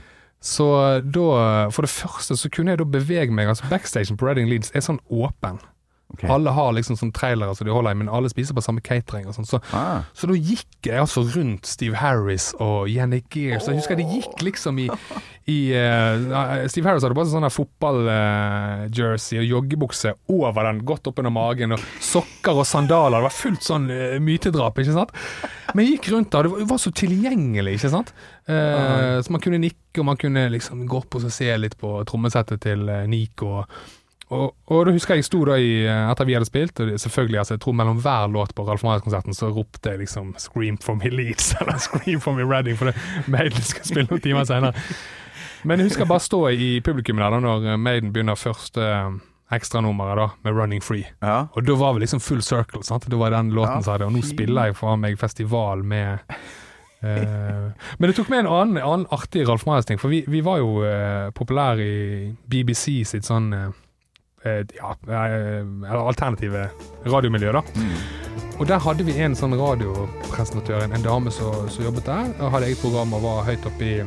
[0.46, 0.68] Så
[1.02, 1.30] da,
[1.74, 4.84] for det første så kunne jeg da bevege meg, altså backstagen på Reading Leeds er
[4.86, 5.58] sånn åpen.
[6.14, 6.24] Ok.
[6.30, 9.26] Alle har liksom sånn trailere som de holder i, men alle spiser på samme catering
[9.28, 9.48] og sånn.
[9.50, 13.66] Så, Ah, så da gikk jeg altså rundt Steve Harris og Jenny Gears.
[13.66, 13.74] Oh.
[13.74, 14.86] jeg husker det gikk liksom i,
[15.56, 21.76] i uh, Steve Harris hadde bare sånn fotballjersey og joggebukse over den, godt oppunder magen,
[21.76, 23.20] og sokker og sandaler.
[23.20, 25.12] Det var fullt sånn uh, mytedrap, ikke sant.
[25.74, 28.16] Men jeg gikk rundt der, det var, det var så tilgjengelig, ikke sant.
[28.48, 31.98] Uh, så man kunne nikke, og man kunne liksom gå opp og se litt på
[32.08, 33.62] trommesettet til eh, Nico.
[33.62, 33.94] Og,
[34.34, 37.38] og da husker jeg jeg sto da i, eh, etter vi hadde spilt, og selvfølgelig,
[37.44, 40.96] altså jeg tror mellom hver låt på Ralf Marius-konserten så ropte jeg liksom 'Scream for
[40.96, 42.96] me Leeds' eller 'Scream for me Reading', for det
[43.28, 44.74] Maiden skal spille noen timer senere.
[45.64, 49.12] Men jeg husker bare stå i publikum der da når eh, Maiden begynner første eh,
[49.54, 51.06] ekstranummeret da, med 'Running Free'.
[51.22, 51.46] ja.
[51.54, 53.06] Og da var vi liksom full circle, sant?
[53.10, 56.18] Det var den låten Ja, som hadde, og nå spiller jeg for meg festival med
[57.04, 60.58] uh, Men det tok med en annen, annen artig Ralf Marius-ting, for vi, vi var
[60.58, 63.70] jo uh, populære i BBC sitt sånn eh,
[64.46, 66.68] ja, eh, eller alternative
[67.06, 67.64] radiomiljø, da.
[67.76, 67.96] Mm.
[68.60, 72.70] Og der hadde vi en sånn radiopresentatør, en, dame som som jobbet der, og hadde
[72.70, 73.98] eget program og var høyt oppe i,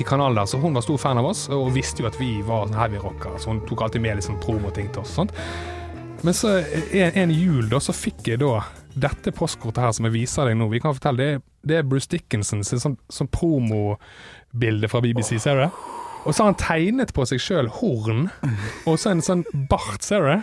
[0.00, 2.36] i kanalen der, så hun var stor fan av oss, og visste jo at vi
[2.44, 5.36] var sånn heavy rockere, så hun tok alltid med liksom promoting til oss og sånt.
[6.24, 8.62] Men så en, en jul da, så fikk jeg da
[8.94, 10.68] dette postkortet her som jeg viser deg nå.
[10.70, 15.56] Vi kan fortelle, det det er Bruce Dickinson sin sånn, sånn promobilde fra BBC, ser
[15.56, 15.70] du det?
[16.24, 18.28] Og så har han tegnet på seg sjøl horn,
[18.88, 20.38] og så en sånn bart, ser du det?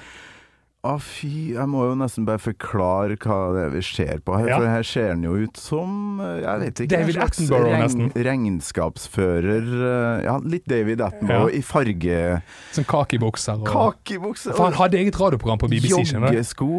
[0.82, 4.48] Å fy, jeg må jo nesten bare forklare hva det er vi ser på her.
[4.50, 4.56] Ja.
[4.58, 8.10] For her ser han jo ut som eh, jeg vet ikke, David Attenborough, nesten.
[8.30, 9.68] regnskapsfører.
[9.92, 11.60] eh, Ja, litt David Attenborough Ja.
[11.60, 12.42] i farge...
[12.74, 16.40] Sånn kakibukser og Kakebukse For han hadde eget radioprogram på BBC, skjønner du.
[16.40, 16.72] joggesko.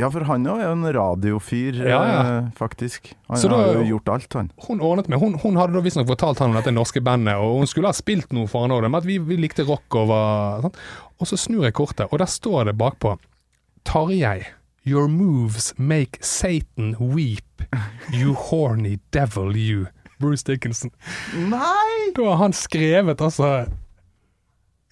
[0.00, 2.20] Ja, for han er jo en radiofyr, Ja, ja.
[2.38, 3.12] eh, faktisk.
[3.28, 4.50] Han Så da- har jo gjort alt, han.
[4.66, 7.58] Hun ordnet med, hun, hun hadde da visstnok fortalt han om dette norske bandet, og
[7.62, 10.08] hun skulle ha spilt noe for han òg, men at vi, vi likte rock og
[10.08, 10.74] var sånn.
[11.20, 13.16] Og så snur jeg kortet, og der står det bakpå
[13.84, 14.46] Tarjei,
[14.84, 17.62] your moves make Satan weep,
[18.12, 19.86] you horny devil you.
[20.20, 20.90] Bruce Dickinson.
[21.34, 22.12] Nei!
[22.16, 23.66] Da har han skrevet altså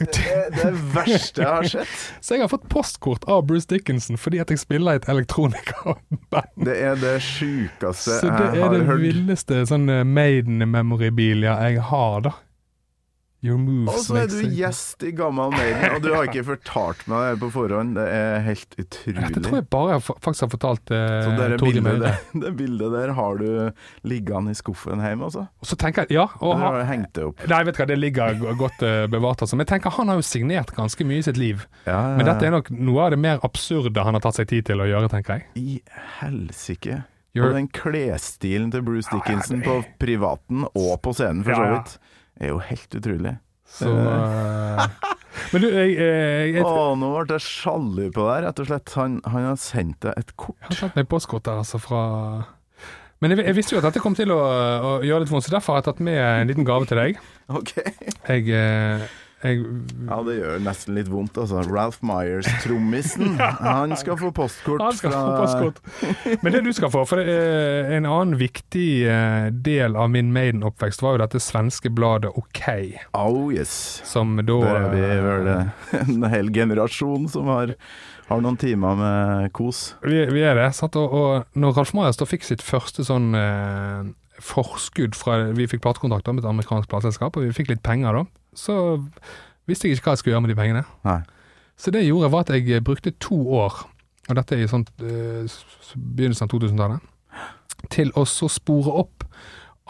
[0.01, 1.93] Det er det verste jeg har sett.
[2.25, 6.01] Så jeg har fått postkort av Bruce Dickinson fordi at jeg spiller i et elektronikaband.
[6.65, 9.03] Det er det sjukeste Så det er det hørt.
[9.05, 12.33] villeste sånn eh, Maiden-memorabilia jeg har, da.
[13.43, 17.41] Og så er du gjest i Gammal Maiden, og du har ikke fortalt meg det
[17.43, 17.97] på forhånd.
[17.97, 19.25] Det er helt utrolig.
[19.25, 22.95] Dette tror jeg bare jeg faktisk har fortalt eh, Så det, bildet der, det bildet
[22.95, 23.49] der har du
[24.07, 25.49] liggende i skuffen hjemme, altså?
[25.59, 27.43] Og så tenker jeg, ja og Eller har du hengt det opp?
[27.51, 29.59] Nei, vet du hva, det ligger godt eh, bevart, altså.
[29.59, 31.67] Men jeg tenker han har jo signert ganske mye i sitt liv.
[31.89, 34.53] Ja, ja, Men dette er nok noe av det mer absurde han har tatt seg
[34.55, 35.49] tid til å gjøre, tenker jeg.
[35.59, 35.81] I
[36.21, 37.03] helsike.
[37.35, 41.65] You're- Og den klesstilen til Bruce Dickinson på privaten og på scenen, for Ja, så
[41.65, 41.77] ja.
[41.79, 41.95] vidt,
[42.41, 43.37] er jo helt utrolig.
[43.73, 44.87] Så eh,
[45.53, 48.93] Men du, jeg, jeg, jeg, Å, nå ble jeg sjalu på deg, rett og slett.
[49.01, 50.59] Han, han har sendt deg et kort.
[50.67, 52.03] Han har sendt meg postkort der, altså, fra
[53.23, 55.55] Men jeg, jeg visste jo at dette kom til å, å gjøre litt vondt, så
[55.57, 57.23] derfor har jeg tatt med en liten gave til deg.
[57.53, 57.73] Ok.
[58.29, 59.07] Jeg, eh,
[59.43, 59.63] jeg
[60.09, 61.63] Ja, det gjør nesten litt vondt, altså.
[61.67, 66.39] Ralph Myers, trommisen, han skal få postkort Han skal fra få postkort.
[66.45, 67.37] Men det du skal få, for det
[67.97, 72.63] en annen viktig eh, del av min Maiden-oppvekst, var jo dette svenske bladet OK,
[73.19, 73.75] Oh yes.
[74.09, 77.75] som da Det er eh, vel eh, en hel generasjon som har,
[78.31, 79.93] har noen timer med kos.
[80.07, 80.71] Vi, vi er det.
[80.79, 80.97] Sant?
[81.01, 83.33] Og, og når Ralf Marias da fikk sitt første sånn
[84.43, 88.25] forskudd fra Vi fikk platekontrakt med et amerikansk plateselskap, og vi fikk litt penger da.
[88.59, 88.75] Så
[89.71, 90.85] visste jeg ikke hva jeg skulle gjøre med de pengene.
[91.07, 91.21] Nei.
[91.79, 93.81] Så det jeg gjorde, var at jeg brukte to år,
[94.29, 95.47] og dette er i sånt, uh,
[95.97, 97.09] begynnelsen av 2000-tallet,
[97.91, 99.25] til å så spore opp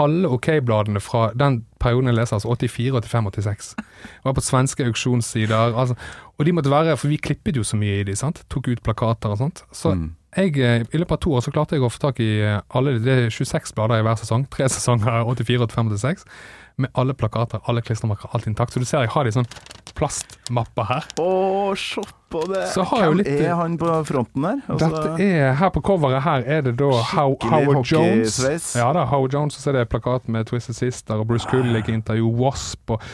[0.01, 3.75] alle OK-bladene fra den perioden jeg leser, altså 84, 85, 86.
[3.77, 5.97] Jeg var på svenske auksjonssider, altså,
[6.39, 8.41] og de måtte være, for vi klippet jo så mye i de, sant?
[8.53, 9.65] Tok ut plakater og sånt.
[9.73, 10.11] Så Mm.
[10.37, 12.61] Jeg, eh, i løpet av to år så klarte jeg å få tak i eh,
[12.77, 16.27] alle, er 26 blader i hver sesong, tre sesonger, 84, 85, 86,
[16.81, 18.73] med alle plakater, alle klistremerker, alt intakt.
[18.73, 19.49] Så du ser jeg har de sånn
[19.99, 21.05] plastmapper her.
[21.21, 22.63] Å, se på det!
[22.73, 24.63] Så har Hvem litt- er han på fronten der?
[24.73, 28.39] Altså, Dette er, her på coveret her er det da How, Howard Jones.
[28.75, 31.93] Ja da, Howard Jones, og så er det plakat med Twisted Sister og Bruce Kulick
[31.93, 33.05] intervju, Wasp og,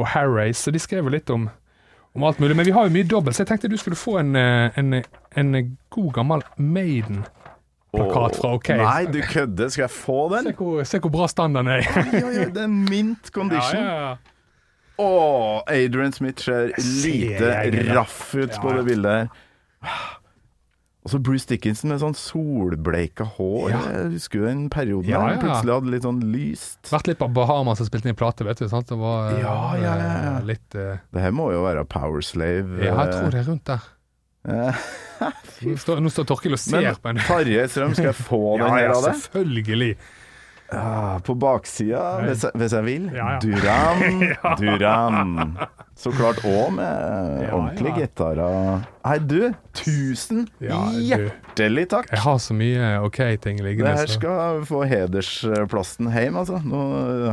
[0.00, 0.62] og Harrace.
[0.64, 1.50] Så de skrev litt om,
[2.14, 2.56] om alt mulig.
[2.56, 4.98] Men vi har jo mye dobbelt, så jeg tenkte du skulle få en, eh, en,
[5.36, 8.72] en god gammel Maiden-plakat fra OK.
[8.82, 9.72] Nei, du kødder.
[9.72, 10.50] Skal jeg få den?
[10.50, 11.88] Se hvor, se hvor bra standarden er.
[12.02, 13.80] Oi, oi, oi, det er mint condition.
[13.80, 14.16] Ja, ja, ja.
[15.02, 15.12] Å,
[15.72, 17.54] Adrian Smith ser lite
[17.96, 20.18] raff ut på det bildet her.
[21.02, 23.72] Og så Bruce Dickinson med sånn solbleika hår.
[23.72, 23.78] Ja.
[23.90, 25.32] Jeg husker jo den perioden Ja, ja.
[25.34, 25.40] ja.
[25.42, 26.78] Plutselig hadde litt sånn lyst.
[26.92, 28.68] Vært litt på Bahamas og spilt inn plate, vet du.
[28.70, 28.86] Sant?
[28.92, 30.92] Det var eh, Ja, ja, ja, eh, litt uh...
[31.10, 32.78] Det her må jo være Power Slave.
[32.78, 33.88] Ja, jeg tror det er rundt der.
[34.42, 34.74] Eh,
[35.62, 38.40] Nå står, nå står Torkil og ser Men på en Tarjei Strøm, skal jeg få
[38.58, 39.20] den her av deg?
[39.20, 39.90] selvfølgelig.
[40.72, 43.08] Ja, på baksida, hvis, hvis jeg vil.
[43.12, 43.40] Ja, ja.
[43.42, 44.22] Duran,
[44.60, 45.34] Duran.
[45.98, 48.06] Så klart òg med ordentlige ja.
[48.06, 48.86] gitarer.
[49.04, 52.08] Hei, du, tusen hjertelig takk.
[52.10, 53.94] Jeg har så mye OK-ting Det liggende.
[54.00, 56.62] her skal få hedersplassen hjem, altså.
[56.64, 56.82] Nå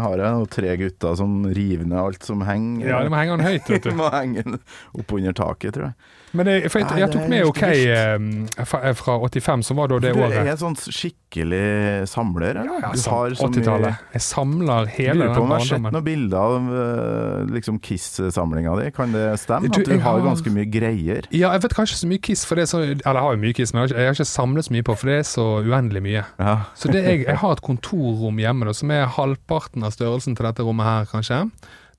[0.03, 2.89] har jeg noen tre gutter som river ned alt som henger.
[2.91, 3.89] Ja, de må henge den høyt, vet du.
[3.93, 3.99] du.
[4.01, 4.59] må henge den
[4.97, 6.17] oppunder taket, tror jeg.
[6.37, 10.11] Men jeg, jeg, jeg tok med OK eh, fra, fra 85, som var da det
[10.13, 10.35] året.
[10.35, 14.03] Du er en sånn skikkelig samler, Ja, Ja, du har så mye 80-tallet.
[14.13, 17.79] Jeg samler hele Lurer på den om jeg har sett noen bilder av eh, liksom
[17.85, 18.87] Kiss-samlinga di.
[18.95, 19.71] Kan det stemme?
[19.73, 21.25] Du, at du har har- ganske mye greier?
[21.33, 23.41] Ja, jeg vet kanskje så mye Kiss, for det er så Eller jeg har jo
[23.47, 25.17] mye Kiss, men jeg har ikke, jeg har ikke samlet så mye på, for det
[25.23, 26.23] er så uendelig mye.
[26.39, 26.55] Ja.
[26.77, 30.45] Så det jeg, jeg har et kontorrom hjemme da, som er halvparten av størrelsen til
[30.49, 31.41] dette rommet her, kanskje.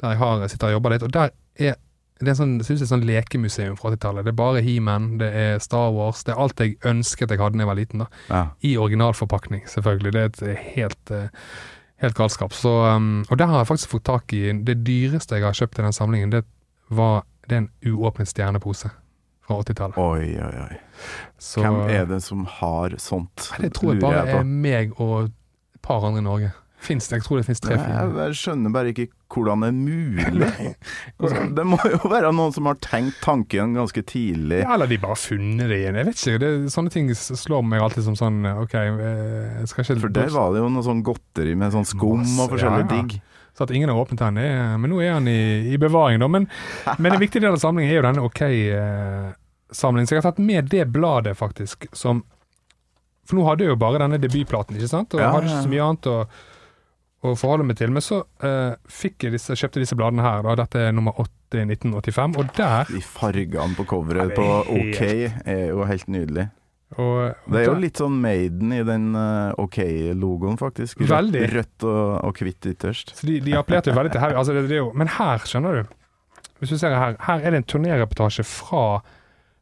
[0.00, 1.02] Der jeg har, sitter og jobber litt.
[1.06, 1.74] Og der er
[2.20, 4.26] det er sånn, jeg synes det er sånn lekemuseum fra 80-tallet.
[4.26, 7.56] Det er bare He-Man, det er Star Wars, det er alt jeg ønsket jeg hadde
[7.56, 8.02] da jeg var liten.
[8.04, 8.08] da.
[8.28, 8.42] ja.
[8.60, 10.12] I originalforpakning, selvfølgelig.
[10.12, 11.28] Det er et eh, helt, eh,
[12.04, 12.52] helt galskap.
[12.52, 15.80] Så, um, og der har jeg faktisk fått tak i Det dyreste jeg har kjøpt
[15.80, 16.44] i den samlingen, det
[16.90, 18.90] var det er en uåpnet stjernepose
[19.46, 19.96] fra 80-tallet.
[19.98, 20.76] Oi, oi, oi.
[21.38, 23.48] Så- Hvem er det som har sånt?
[23.58, 25.32] Det tror jeg bare er meg og et
[25.82, 26.52] par andre i Norge.
[26.80, 27.16] Finns det?
[27.20, 28.26] Jeg tror det finnes tre-fire.
[28.26, 30.50] jeg skjønner bare ikke hvordan det er mulig.
[31.56, 34.62] Det må jo være noen som har tenkt tanken ganske tidlig.
[34.62, 35.98] Ja, eller de bare funnet det igjen.
[36.00, 36.40] Jeg vet ikke.
[36.42, 40.32] Det, sånne ting slår meg alltid som sånn OK, eh, jeg skal ikke For der
[40.34, 42.90] var det jo noe sånn godteri med sånn skum og forskjellig ja, ja.
[42.96, 43.20] digg.
[43.56, 44.40] Så at ingen har åpnet den.
[44.80, 46.28] Men nå er han i, i bevaring, da.
[46.30, 46.46] Men,
[47.02, 50.06] men en viktig del av samlingen er jo denne OK-samlingen.
[50.08, 52.24] så jeg har tatt med det bladet, faktisk, som
[53.28, 55.14] For nå hadde jeg jo bare denne debutplaten, ikke sant?
[55.14, 56.16] Og Ja, hadde ikke så mye annet å,
[57.20, 57.92] å forholde meg til.
[57.92, 60.56] Men så uh, fikk jeg disse, kjøpte disse bladene her, da.
[60.62, 62.38] Dette er nummer 8 i 1985.
[62.40, 66.48] Og der De fargene på coveret på OK er jo helt nydelig.
[66.96, 71.04] og, Det er jo litt sånn Maiden i den uh, OK-logoen, faktisk.
[71.04, 73.14] Rødt, rødt og, og hvitt ytterst.
[73.18, 74.36] Så de, de appellerte jo veldig til her.
[74.40, 75.96] Altså det, det er jo, men her, skjønner du
[76.60, 78.84] Hvis du ser her, her er det en turnéreportasje fra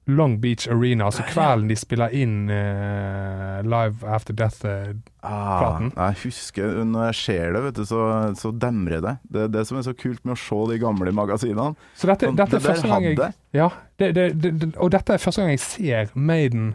[0.09, 4.64] Long Beach Arena, altså kvelden de spiller inn uh, Live After Death.
[4.64, 8.01] eh, Ah, jeg husker Når jeg ser det, vet du, så,
[8.38, 9.14] så demrer det.
[9.29, 11.75] Det er det som er så kult med å se de gamle magasinene.
[11.99, 13.68] Så dette, Sånn, dette er første der gang jeg ja,
[14.01, 16.71] det, det, det, det, Og dette er første gang jeg ser Maiden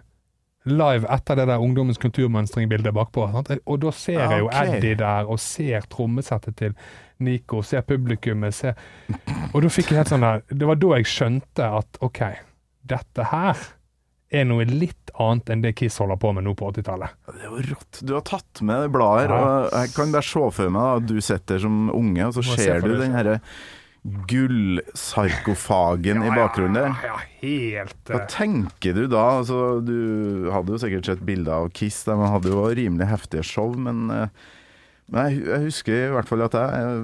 [0.69, 3.25] live etter det der ungdommens kulturmønstring-bildet bakpå.
[3.33, 3.49] Sant?
[3.67, 4.61] Og da ser Ja, jeg jo ok.
[4.77, 6.77] Eddie der, og ser trommesettet til
[7.23, 8.77] Nico, ser publikummet, ser
[9.53, 12.21] Og da fikk jeg helt sånn der Det var da jeg skjønte at OK,
[12.89, 13.57] dette her
[14.33, 17.13] er noe litt annet enn det Kiss holder på med nå på 80-tallet.
[17.29, 17.99] Det er jo rått.
[18.01, 19.37] Du har tatt med blader, Ja.
[19.37, 22.57] og jeg kan bare se for meg at du sitter som unge, og så Må
[22.57, 23.35] ser du den herre
[24.83, 26.91] gullsarkofagen i bakgrunnen der.
[26.91, 29.23] Ja, ja, helt Hva eh, tenker du da?
[29.39, 33.69] Altså, du hadde jo sikkert sett bilder av Kiss, de hadde jo rimelig heftige show,
[33.79, 34.27] men, eh,
[35.13, 36.97] men jeg, jeg husker i hvert fall at jeg jeg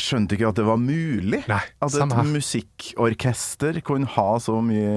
[0.00, 1.42] skjønte ikke at det var mulig.
[1.48, 4.90] Nei, At et musikkorkester kunne ha så mye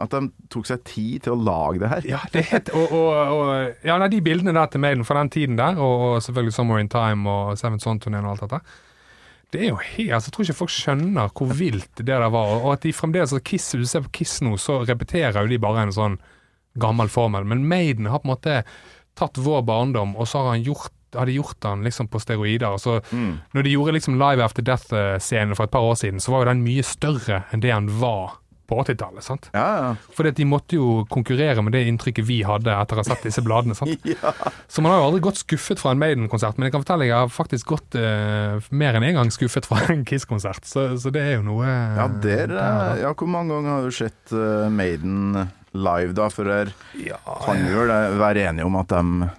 [0.00, 2.08] At de tok seg tid til å lage det her.
[2.08, 5.32] Ja, det het, og, og, og, ja, nei, de bildene der til Maiden fra den
[5.34, 8.60] tiden der, og, og selvfølgelig Summer in Time og Seven Son-turneen og alt dette,
[9.54, 12.58] det er jo helt, altså, Jeg tror ikke folk skjønner hvor vilt det der var.
[12.58, 15.54] Og at de fremdeles altså, Kiss, Hvis du ser på Kiss nå, så repeterer jo
[15.54, 16.18] de bare en sånn
[16.78, 17.46] gammel formel.
[17.48, 18.60] Men Maiden har på en måte
[19.18, 22.68] tatt vår barndom, og så har han gjort har de gjort den liksom på steroider.
[22.74, 23.38] og Så Mm.
[23.54, 26.50] når de gjorde liksom Live After Death-scenen for et par år siden, så var jo
[26.52, 28.36] den mye større enn det han var
[28.68, 29.22] på 80-tallet.
[29.24, 29.46] sant?
[29.54, 29.94] Ja, ja.
[30.12, 33.22] Fordi at de måtte jo konkurrere med det inntrykket vi hadde etter å ha sett
[33.24, 33.74] disse bladene.
[33.74, 33.96] sant?
[34.04, 34.32] ja.
[34.68, 37.16] Så man har jo aldri gått skuffet fra en Maiden-konsert, men jeg kan fortelle jeg
[37.16, 40.68] har faktisk gått uh, mer enn én gang skuffet fra en Kiss-konsert.
[40.68, 43.90] Så, så det er jo noe Ja, der, der, ja, hvor mange ganger har du
[43.90, 46.28] sett uh, Maiden live, da?
[46.28, 46.68] For her
[47.00, 47.16] Ja,
[47.46, 49.30] kan jo vel være enige om at de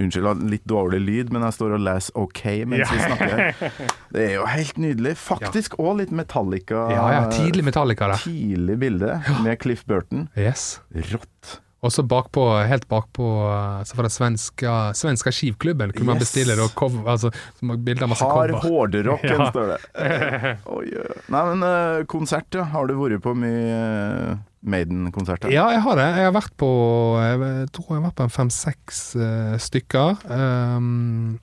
[0.00, 3.42] Unnskyld, litt dårlig lyd, men jeg står og leser OK mens vi snakker.
[4.14, 5.16] Det er jo helt nydelig.
[5.20, 6.86] Faktisk òg litt Metallica.
[6.94, 8.16] ja, ja, tidlig Metallica da.
[8.22, 10.28] Tidlig bilde med Cliff Burton.
[10.38, 10.80] Yes.
[11.12, 11.58] Rått.
[11.82, 15.90] Og så bakpå, helt bakpå eh, så det svenska, svenska skivklubben.
[15.92, 16.28] Kunne man Yes.
[16.28, 19.48] bestille da cover, altså som bilde av masse Hard Har hårderocken, Ja.
[19.50, 19.80] står det.
[20.76, 20.86] Oi.
[21.34, 22.62] Nei, men eh, konsert, ja.
[22.70, 23.78] Har du vært på mye
[24.30, 25.50] eh, Maiden-konserter?
[25.50, 26.06] Ja, jeg har det.
[26.20, 26.70] Jeg har vært på
[27.18, 29.00] Jeg tror jeg har vært på fem-seks
[29.66, 30.22] stykker.
[30.30, 31.40] Um,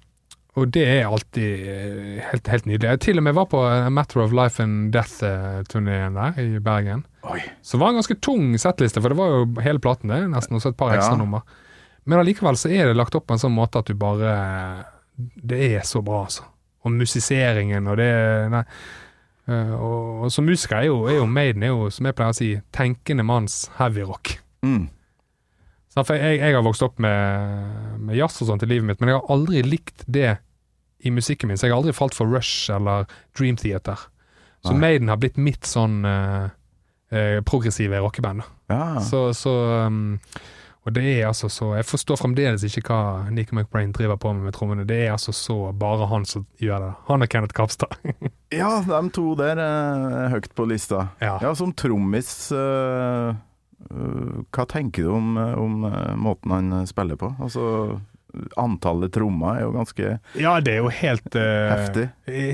[0.57, 2.89] og det er alltid eh, helt, helt nydelig.
[2.89, 7.05] Jeg til og med var på A Matter of Life and Death-turneen der i Bergen.
[7.29, 7.39] Oi.
[7.61, 10.73] Så var en ganske tung settliste, for det var jo hele platen, det, nesten, også
[10.73, 10.97] et par Ja.
[10.99, 11.41] ekstra nummer.
[12.05, 14.85] Men allikevel så er det lagt opp på en sånn måte at du bare
[15.19, 16.43] Det er så bra, altså.
[16.85, 18.09] Og musiseringen og det
[18.53, 18.63] Nei.
[19.49, 22.33] Eh, og, og som musiker er jo, er jo Maiden er jo, som jeg pleier
[22.33, 24.37] å si, tenkende manns heavyrock.
[24.63, 24.87] Mm.
[26.07, 29.13] For jeg, jeg har vokst opp med, med jazz og sånt i livet mitt, men
[29.13, 30.37] jeg har aldri likt det
[30.99, 31.57] i musikken min.
[31.57, 33.07] Så jeg har aldri falt for Rush eller
[33.37, 33.99] Dream Theater.
[34.61, 34.79] Så Nei.
[34.79, 36.49] Maiden har blitt mitt sånn eh,
[37.15, 38.43] eh, progressive rockeband.
[38.67, 38.99] Ja.
[39.03, 39.53] Så, så
[39.87, 40.17] um,
[40.85, 44.45] Og det er altså så Jeg forstår fremdeles ikke hva Nico McBrain driver på med
[44.49, 44.85] med trommene.
[44.87, 46.91] Det er altså så bare han som gjør det.
[47.07, 47.95] Han og Kenneth Kapstad.
[48.61, 51.07] ja, de to der er høyt på lista.
[51.23, 51.37] ja.
[51.41, 53.33] Ja, som trommis øh,
[53.87, 57.31] Hva tenker du om, om øh, måten han spiller på?
[57.39, 57.99] Altså,
[58.59, 62.09] antallet trommer er jo ganske ja, det er jo helt uh, heftig.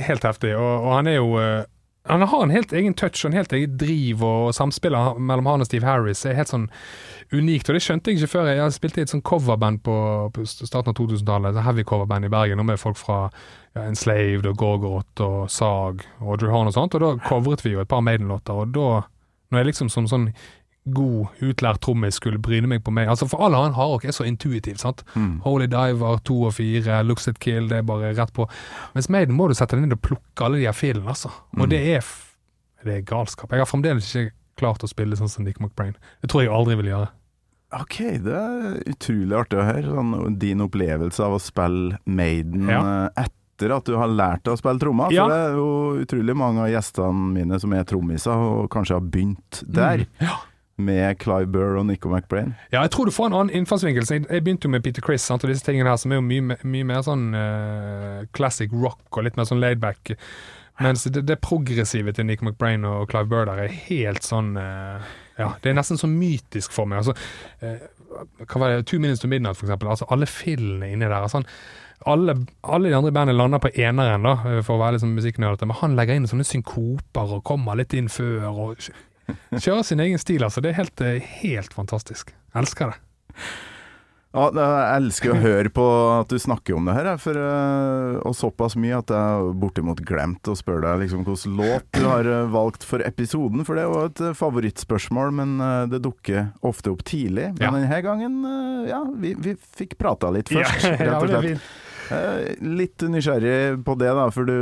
[0.08, 0.54] Helt heftig.
[0.56, 1.66] Og, og han er jo uh,
[2.08, 5.66] Han har en helt egen touch og en helt egen driv, og samspillet mellom han
[5.66, 6.68] og Steve Harris er helt sånn
[7.34, 7.70] unikt.
[7.70, 8.52] Og det skjønte jeg ikke før.
[8.54, 9.96] Jeg spilte i et sånn coverband på,
[10.36, 14.60] på starten av 2000-tallet, heavy coverband i Bergen, og med folk fra ja, Enslaved og
[14.62, 16.94] Gorgoroth og Sag og Drew Horn og sånt.
[16.94, 19.02] Og da covret vi jo et par Maiden-låter, og da,
[19.50, 20.30] når jeg liksom som sånn
[20.88, 24.26] god, utlært trommis skulle bryne meg på meg Altså For all annen hardrock er så
[24.28, 25.02] intuitivt, sant.
[25.16, 25.40] Mm.
[25.42, 28.46] Holy Diver 2 og 4, Looks It Kill, det er bare rett på.
[28.94, 31.30] Mens Maiden må du sette deg ned og plukke alle de her filene, altså.
[31.58, 31.70] Og Mm.
[31.70, 32.06] det er
[32.86, 33.50] det er galskap.
[33.50, 35.96] Jeg har fremdeles ikke klart å spille sånn som Nick McBrain.
[36.22, 37.08] Det tror jeg aldri vil gjøre.
[37.74, 39.90] Ok, det er utrolig artig å høre.
[39.90, 42.82] Sånn, din opplevelse av å spille Maiden Ja.
[42.84, 45.10] øh, etter at du har lært deg å spille trommer.
[45.12, 45.24] Ja.
[45.26, 49.02] For det er jo utrolig mange av gjestene mine som er trommiser, og kanskje har
[49.02, 49.98] begynt der.
[50.06, 50.08] Mm.
[50.22, 50.38] Ja.
[50.78, 52.54] Med Clive Burr og Nico McBrain.
[52.74, 54.04] Ja, jeg tror du får en annen innfallsvinkel.
[54.12, 56.26] Jeg, jeg begynte jo med Peter Criss sant, og disse tingene her, som er jo
[56.26, 60.16] mye, mye mer sånn uh, classic rock og litt mer sånn laidback.
[60.84, 65.00] Mens det, det progressive til Nico McBrain og Clive Burr der er helt sånn uh,
[65.40, 67.06] Ja, det er nesten sånn mytisk for meg.
[67.06, 67.16] Altså,
[67.64, 69.94] uh, hva var det, Two Minutes to Midnight, for eksempel.
[69.96, 71.32] Altså, alle fillene inni der.
[71.32, 71.48] sånn
[72.06, 72.36] alle,
[72.68, 75.78] alle de andre bandene lander på eneren, da, for å være liksom sånn musikknerdete, men
[75.80, 78.50] han legger inn sånne synkoper og kommer litt inn før.
[78.52, 78.90] og
[79.56, 80.62] Kjører sin egen stil, altså.
[80.62, 82.34] Det er helt, eh, helt fantastisk.
[82.54, 83.00] Jeg elsker det.
[84.36, 85.84] Ja, jeg elsker å høre på
[86.20, 90.52] at du snakker om det her, for, øh, og såpass mye at jeg bortimot glemte
[90.52, 93.64] å spørre deg liksom, hvilken låt du har øh, valgt for episoden.
[93.64, 95.56] For det jo et favorittspørsmål, men
[95.94, 97.54] det dukker ofte opp tidlig.
[97.56, 97.72] Men Ja.
[97.80, 98.38] denne gangen,
[98.92, 101.62] ja, vi, vi fikk prata litt først, Ja, rett og slett.
[102.12, 104.56] Eh, Litt nysgjerrig på det, da, for du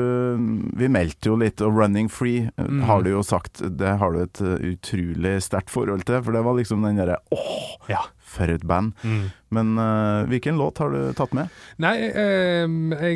[0.79, 2.81] Vi meldte jo litt, og 'Running Free' eh, Mm.
[2.87, 6.43] har du jo sagt Det har du et eh, utrolig sterkt forhold til, for det
[6.43, 7.99] var liksom den derre åh, Ja.
[8.33, 8.93] for et band.
[9.03, 9.29] Mm.
[9.51, 11.49] Men uh, hvilken låt har du tatt med?
[11.77, 12.65] Nei, eh,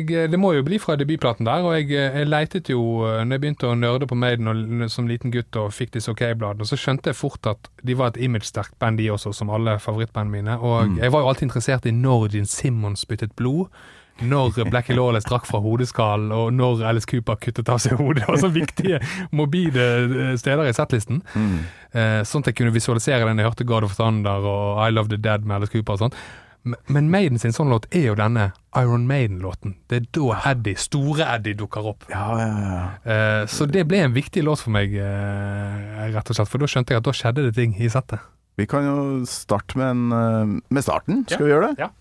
[0.06, 2.78] jeg, det må jo bli fra debutplaten der, og jeg, jeg leitet jo
[3.24, 6.64] Når jeg begynte å nerde på Maiden og, som liten gutt og fikk disse OK-bladene,
[6.64, 10.30] så skjønte jeg fort at de var et imagesterkt band, de også, som alle favorittbandene
[10.30, 10.58] mine.
[10.60, 10.98] Og Mm.
[11.02, 13.66] jeg var jo alltid interessert i når Gene Simmons byttet blod.
[14.20, 18.24] Når Blackie Lawless drakk fra hodeskallen, og når Alice Cooper kuttet av seg hodet.
[18.24, 18.98] Det var så viktige,
[19.30, 21.22] morbide eh, steder i settlisten.
[21.34, 21.54] Mm.
[21.92, 25.12] Eh, sånn at jeg kunne visualisere den jeg hørte God of Thunder og I Love
[25.12, 26.20] The Dead med Alice Cooper og sånn.
[26.90, 29.76] Men Maiden sin sånn låt er jo denne Iron Maiden-låten.
[29.88, 32.08] Det er da Eddie, store Eddie, dukker opp.
[32.10, 32.82] Ja, ja, ja.
[33.08, 36.50] Eh, så det ble en viktig låt for meg, eh, rett og slett.
[36.50, 38.26] For da skjønte jeg at da skjedde det ting i settet.
[38.58, 38.98] Vi kan jo
[39.30, 41.22] starte med, en, med starten.
[41.30, 41.86] Skal vi gjøre det?
[41.86, 41.92] Ja.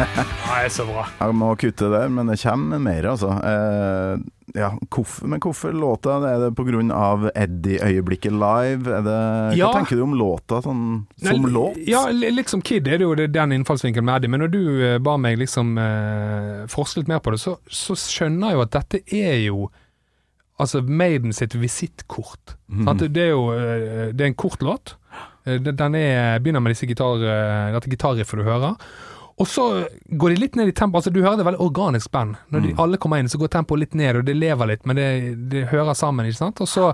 [0.00, 1.06] Nei, så bra.
[1.20, 3.30] Jeg må kutte der, men det kommer mer, altså.
[3.46, 4.22] Eh,
[4.58, 6.16] ja, hvorfor, men hvorfor låta?
[6.26, 7.30] Er det pga.
[7.38, 9.02] Eddie-øyeblikket live?
[9.06, 9.16] Det,
[9.58, 9.68] Ja.
[9.70, 11.76] Hva tenker du om låta sånn, som Nei, låt?
[11.86, 14.32] Ja, liksom Kid er det jo den innfallsvinkelen med Eddie.
[14.32, 17.94] Men når du eh, ba meg liksom eh, forske litt mer på det, så, så
[17.98, 19.70] skjønner jeg jo at dette er jo
[20.60, 22.50] Altså Maiden sitt visittkort.
[22.68, 22.90] Mm.
[23.08, 24.96] Det er jo eh, Det er en kort låt.
[25.48, 27.16] Eh, den- er, begynner med disse gitar,
[27.72, 28.74] dette gitarriffet du hører.
[29.40, 29.64] Og så
[30.20, 30.98] går de litt ned i tempo.
[31.00, 32.36] Altså Du hører det er veldig organisk band.
[32.52, 32.80] Når de Mm.
[32.84, 35.06] alle kommer inn, så går tempoet litt ned, og det lever litt, men det,
[35.48, 36.60] det hører sammen, ikke sant.
[36.60, 36.90] Og så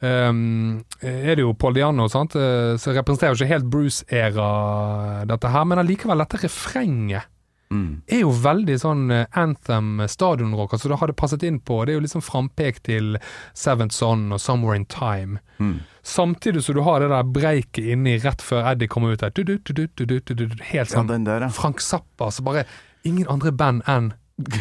[0.00, 2.34] um, er det jo Paul Diano, sant.
[2.34, 7.28] eh, Så representerer jo ikke helt Bruce-æra dette her, men allikevel, dette refrenget
[7.72, 8.02] Mm.
[8.12, 10.74] er jo veldig sånn eh, anthem stadionrock.
[10.76, 11.78] Altså det hadde passet inn på.
[11.88, 13.16] Det er jo liksom frampek til
[13.56, 15.40] Seventh Son og Somewhere in Time.
[15.58, 15.78] Mm.
[16.04, 19.32] Samtidig som du har det der breiket inni rett før Eddie kommer ut der.
[19.32, 21.52] Du, du, du, du, du, du, du, du, helt sånn ja, der, ja.
[21.54, 22.66] Frank Zappa, så bare
[23.08, 24.12] ingen andre band enn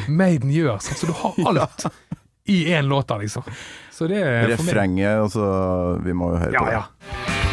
[0.08, 0.80] Maiden gjør.
[0.84, 1.88] Sånn, Så du har alt
[2.50, 3.44] i én låt liksom.
[3.92, 5.46] Så det er for meg Refrenget, altså
[6.02, 6.78] Vi må jo høre Ja, på det.
[6.80, 7.51] ja.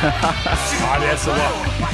[0.00, 1.90] Ja, det er så bra.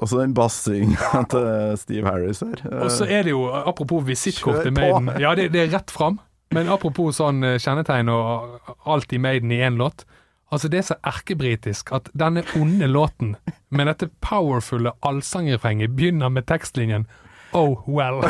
[0.00, 2.62] Og så den bassinga til Steve Harris her.
[2.80, 6.20] Og så er det jo, apropos visittkort til Maiden Ja, det, det er rett fram.
[6.54, 10.02] Men apropos sånn eh, kjennetegn og alt i Maiden i én låt.
[10.50, 13.36] Altså Det er så erkebritisk at denne onde låten
[13.70, 17.06] med dette powerfulle allsangrefrenget begynner med tekstlinjen
[17.52, 18.20] Oh well.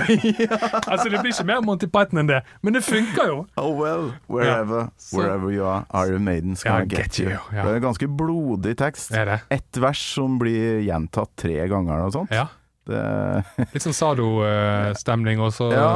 [0.90, 3.40] altså Det blir ikke mer Monty Python enn det, men det funker jo.
[3.60, 5.16] Oh well, wherever, ja.
[5.16, 7.28] wherever you are, Iron Maiden's Ja, gonna get, get you.
[7.30, 7.64] ja.
[7.64, 9.12] Det er en ganske blodig tekst.
[9.12, 9.40] Det det.
[9.50, 12.32] Ett vers som blir gjentatt tre ganger og sånt.
[12.32, 12.46] Ja.
[12.90, 13.00] Det,
[13.74, 15.88] Litt sånn Sado-stemning, og så ja,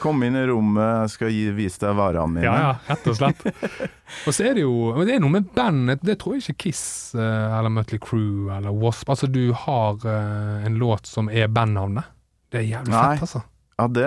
[0.00, 2.46] kom inn i rommet, jeg skal gi, vise deg varene mine.
[2.46, 3.42] Ja, ja, rett og slett.
[4.26, 7.10] Og så er det jo Det er noe med band Det tror jeg ikke Kiss
[7.12, 12.08] eh, eller Mutley Crew eller Wasp Altså, du har eh, en låt som er bandnavnet.
[12.50, 13.06] Det er jævlig Nei.
[13.16, 13.42] fett, altså.
[13.78, 14.06] Ja, det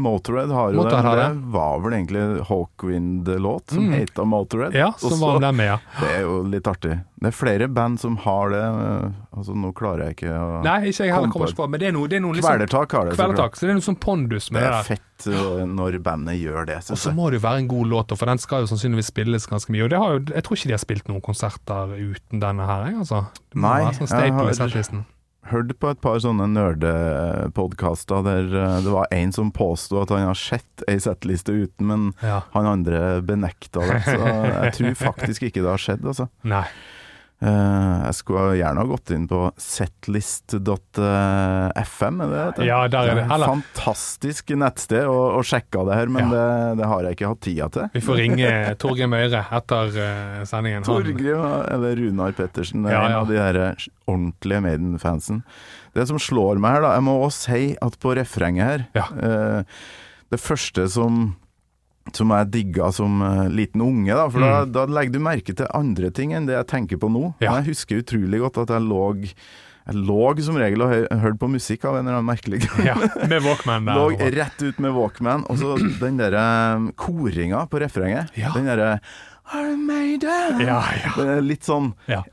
[0.00, 1.24] Motorhead har jo Motorhead det.
[1.42, 3.92] Det var vel egentlig Hawkwind-låt som Mm.
[3.98, 4.72] heter Motorhead.
[4.74, 5.78] Ja, som Også, var med med, ja.
[6.00, 7.00] Det er jo litt artig.
[7.20, 8.62] Det er flere band som har det.
[8.64, 11.80] øh, Altså, nå klarer jeg ikke å Nei, ikke jeg heller kommer ikke på, men
[11.80, 13.12] det er noe, det er noe liksom Kvelertak har det.
[13.16, 13.22] så.
[13.22, 13.54] Kvelertak.
[13.56, 16.66] Så det er noe sånn pondus Det med det er fett øh, når bandet gjør
[16.66, 19.12] det, Og så må det jo være en god låt, for den skal jo sannsynligvis
[19.12, 19.84] spilles ganske mye.
[19.84, 22.86] Og det har jo, jeg tror ikke de har spilt noen konserter uten denne her,
[22.88, 23.26] jeg, altså.
[23.52, 25.04] Det må Nei, være sånn staple i har- settlisten.
[25.50, 30.28] Hørte på et par sånne nerdepodkaster der øh, det var en som påsto at han
[30.28, 32.42] har sett ei settliste uten, men Ja.
[32.54, 34.00] han andre benekta det.
[34.06, 36.28] Så jeg tror faktisk ikke det har skjedd, altså.
[36.46, 36.64] Nei.
[37.40, 40.60] Eh, jeg skulle gjerne ha gått inn på setlist.fm,
[42.20, 42.66] er det det?
[42.68, 43.22] Ja, der er det.
[43.24, 46.32] et Eller- fantastisk nettsted, og, og sjekka det her, men Ja.
[46.34, 47.88] det, det har jeg ikke hatt tida til.
[47.94, 50.82] Vi får ringe Torgrim Møyre etter eh, sendingen.
[50.84, 51.16] Torgrim,
[51.72, 53.18] eller Runar Pettersen, er Ja, en ja.
[53.20, 53.74] av de eh,
[54.06, 55.42] ordentlige Maiden-fansen.
[55.94, 59.02] Det som slår meg her, da Jeg må også si at på refrenget her Ja.
[59.16, 59.62] eh,
[60.30, 61.34] Det første som
[62.18, 65.70] som jeg digga som eh, liten unge, da, for da, da legger du merke til
[65.76, 67.32] andre ting enn det jeg tenker på nå.
[67.32, 67.42] Mm.
[67.44, 67.56] Ja.
[67.60, 69.02] Jeg husker utrolig godt at jeg lå
[69.90, 72.84] jeg lå som regel og hørte på musikk av en eller annen merkelig grunn.
[72.86, 72.94] Ja,
[73.26, 73.96] med Walkman der.
[73.98, 76.36] Lå rett ut med Walkman, og så den der
[77.00, 78.30] koringa på refrenget.
[78.38, 78.52] Ja.
[78.54, 78.92] Den derre!
[80.62, 81.40] Ja, ja.
[81.42, 81.88] Litt sånn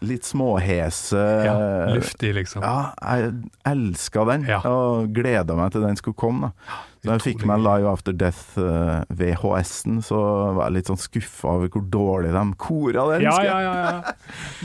[0.06, 1.56] litt småhese ja.
[1.96, 2.62] Luftig, liksom.
[2.62, 3.32] Ja, jeg
[3.66, 6.52] elska den, og gleda meg til den skulle komme.
[6.54, 10.20] da Da jeg fikk meg Live After Death eh, VHS-en, så
[10.58, 13.26] var jeg litt sånn skuffa over hvor dårlig de kora den.
[13.28, 14.15] Ja, ja, ja, ja.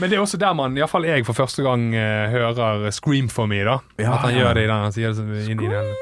[0.01, 3.49] Men det er også der man, iallfall jeg for første gang uh, hører 'Scream for
[3.49, 3.79] me', da.
[4.01, 4.87] Ja, At han gjør det i den.
[4.87, 5.93] Han sier det inn i den.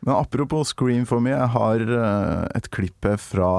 [0.00, 3.50] Men apropos Scream for me, jeg har uh, et klipp fra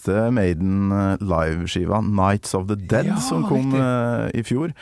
[0.00, 3.80] siste Maiden eh, liveskiva, 'Nights of the Dead', ja, som kom riktig.
[3.80, 4.72] Eh, i fjor.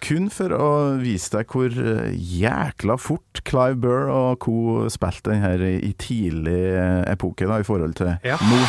[0.00, 0.70] Kun for å
[1.00, 4.88] vise deg hvor eh, jækla fort Clive Burr og co.
[4.88, 6.74] spilte den her i tidlig
[7.10, 8.38] epoke, da, i forhold til ja.
[8.38, 8.62] nå.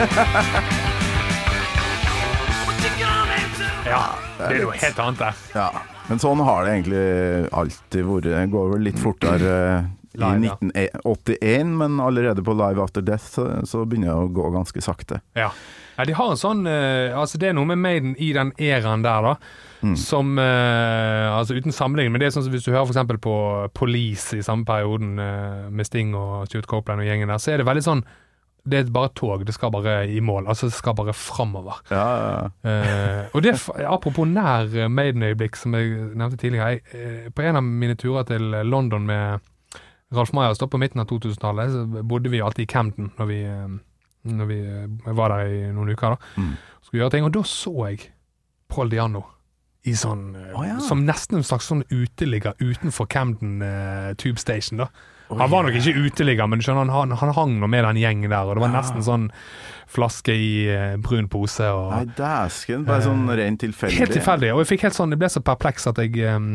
[0.00, 0.89] Ha ha ha ha!
[3.90, 4.02] Ja,
[4.38, 5.40] det er jo helt annet der.
[5.54, 5.70] Ja.
[6.10, 7.02] Men sånn har det egentlig
[7.54, 8.28] alltid vært.
[8.30, 13.46] Det går vel litt fortere eh, i 1981, men allerede på Live After Death så,
[13.68, 15.20] så begynner det å gå ganske sakte.
[15.38, 15.52] Ja.
[15.96, 19.06] ja, de har en sånn eh, Altså, det er noe med Maiden i den æraen
[19.06, 19.36] der, da.
[19.96, 23.14] Som uh, Altså uten sammenligning, men det er sånn som hvis du hører f.eks.
[23.24, 23.36] på
[23.72, 27.62] Police i samme perioden, uh, med Sting og Stuart Copeland og gjengen der, så er
[27.62, 28.02] det veldig sånn
[28.70, 30.46] Det er bare tog, det skal bare i mål.
[30.48, 31.80] Altså, det skal bare framover.
[31.90, 32.74] Ja, ja, ja.
[33.24, 33.56] uh, og det,
[33.86, 36.68] apropos nær Maiden-øyeblikk, som jeg nevnte tidligere.
[36.76, 39.50] Jeg, eh, på en av mine turer til London med
[40.10, 43.68] Ralf da på midten av 2000-tallet, så bodde vi alltid i Camden når vi, eh,
[44.22, 44.60] når vi
[45.06, 46.16] var der i noen uker.
[46.16, 46.16] da.
[46.36, 46.56] Mm.
[46.82, 48.10] Skulle gjøre ting, og da så jeg
[48.68, 49.22] Paul Diano.
[49.88, 50.66] I sånn, oh.
[50.84, 54.82] Som nesten en slags sånn uteligger utenfor Camden uh, Tube Station.
[54.82, 54.90] da.
[55.30, 58.32] Han var nok ikke uteligger, men du skjønner, han, han hang nå med den gjengen
[58.32, 59.28] der, og det var nesten sånn
[59.90, 61.66] flaske i uh, brun pose.
[61.66, 61.90] og...
[61.94, 62.84] Nei, dæsken.
[62.86, 63.98] Bare sånn rent tilfeldig.
[64.02, 64.52] Helt tilfeldig.
[64.54, 66.52] Og jeg fikk helt sånn, jeg ble så perpleks at jeg um,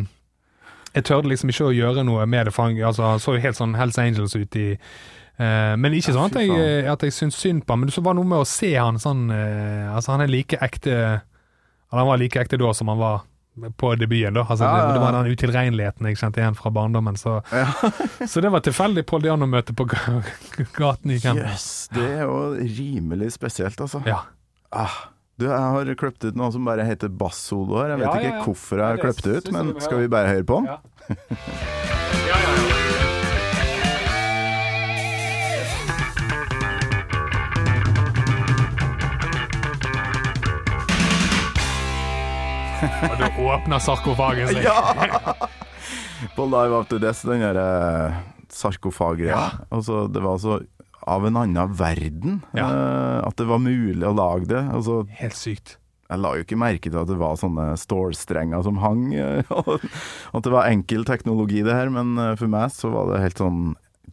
[0.95, 2.55] Jeg tørde liksom ikke å gjøre noe med det.
[2.55, 4.71] For han, altså, han så jo helt sånn Hells Angels ut i
[5.36, 8.03] Uh, Men ikke sånn at jeg, eh, at jeg syntes synd på ham, men det
[8.05, 12.07] var noe med å se han sånn uh, Altså, han er like ekte eller Han
[12.07, 13.26] var like ekte da som han var
[13.78, 14.43] på debuten, da.
[14.49, 14.93] Altså, Ja, ja, ja.
[14.93, 17.16] Det, var den utilregneligheten jeg kjente igjen fra barndommen.
[17.18, 17.66] Så, Ja.
[18.32, 21.47] så det var tilfeldig Pål Diano-møte på gaten i Camden.
[21.47, 24.01] Jøss, det er jo rimelig spesielt, altså.
[24.06, 24.20] Ja.
[24.76, 24.91] Ah,
[25.39, 27.89] du, jeg har kløpt ut noe som bare heter bassolo her.
[27.95, 30.28] Jeg vet Ja, ja, ikke hvorfor jeg har kløpt det ut, men skal vi bare
[30.36, 30.68] høre på den?
[30.72, 30.78] Ja.
[42.86, 44.66] Og du åpner sarkofagen seg.
[46.38, 47.68] På Live After Death, den derre
[48.56, 49.66] sarkofagreia.
[49.74, 50.60] Altså, det var altså
[51.06, 52.66] av en annen verden Ja.
[52.66, 54.62] uh, at det var mulig å lage det.
[54.74, 55.76] Altså, Helt sykt.
[56.10, 59.44] jeg la jo ikke merke til at det var sånne stålstrenger som hang, eh,
[60.36, 63.42] at det var enkel teknologi det her, men eh, for meg så var det helt
[63.44, 63.66] sånn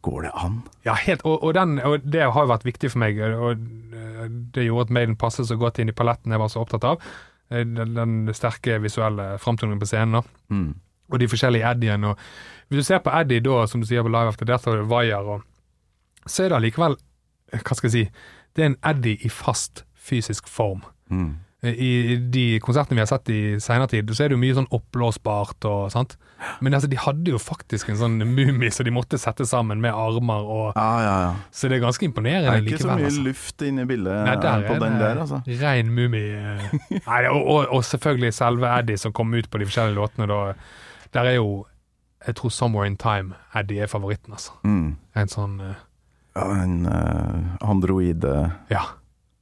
[0.03, 0.55] Går det an?
[0.83, 3.61] Ja, helt, og, og, den, og det har jo vært viktig for meg, og
[3.95, 4.25] eh,
[4.57, 7.05] det gjorde at Maiden passet så godt inn i paletten jeg var så opptatt av.
[7.53, 10.21] Eh, Den, den sterke visuelle framtoningen på scenen.
[10.21, 10.23] da.
[10.49, 10.75] Mm.
[11.13, 12.15] og de forskjellige Eddiene.
[12.69, 15.19] Hvis du ser på Eddie da, som du sier på Live After Death, og Wire,
[15.19, 15.43] og,
[16.27, 16.97] så er det allikevel
[17.53, 18.03] Hva skal jeg si
[18.57, 20.83] Det er en Eddie i fast fysisk form.
[21.09, 21.37] Mm.
[21.63, 24.67] I de konsertene vi har sett i seinere tid, så er det jo mye sånn
[24.75, 26.17] oppblåsbart og sant.
[26.59, 29.95] Men altså, de hadde jo faktisk en sånn mumie som de måtte sette sammen med
[29.95, 31.29] armer og Ja, ja, ja.
[31.55, 33.23] Så det er ganske imponerende Det er ikke så mye Altså.
[33.29, 35.39] luft inne i bildet Nei, der eh, på den der, altså.
[35.63, 36.59] Rein mumie.
[37.07, 40.27] Nei, og, og, og selvfølgelig selve Eddie som kom ut på de forskjellige låtene.
[40.27, 40.41] Da.
[41.15, 41.67] Der er jo
[42.27, 44.51] Jeg tror 'Somewhere in Time' Eddie er favoritten, altså.
[44.65, 44.97] Mm.
[45.15, 45.75] En sånn uh,
[46.35, 48.83] Ja, den uh, androide Ja.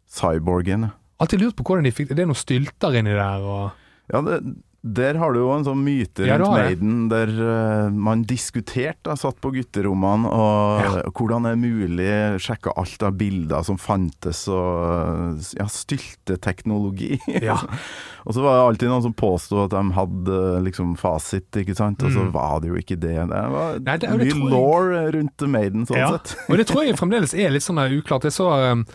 [0.08, 0.90] cyborgen.
[1.20, 2.16] Alltid lurt på hvordan de fikk det.
[2.16, 3.70] Det er noen stylter inni der og
[4.10, 4.40] Ja, det,
[4.82, 6.50] der har du jo en sånn myte rundt ja.
[6.56, 11.02] Maiden der uh, man diskuterte, satt på gutterommene, og Ja.
[11.12, 12.08] hvordan er mulig,
[12.40, 17.18] sjekka alt av bilder som fantes, og ja, stylteteknologi.
[17.42, 17.58] Ja.
[18.24, 22.02] og så var det alltid noen som påstod at de hadde liksom fasit, ikke sant,
[22.02, 22.32] og så Mm.
[22.32, 23.14] var det jo ikke det.
[23.28, 26.10] Det var Nei, det- mye jeg- law rundt Maiden, sånn Ja.
[26.16, 26.36] sett.
[26.48, 28.22] Og det tror jeg fremdeles er litt sånn uklart.
[28.24, 28.86] Jeg så um,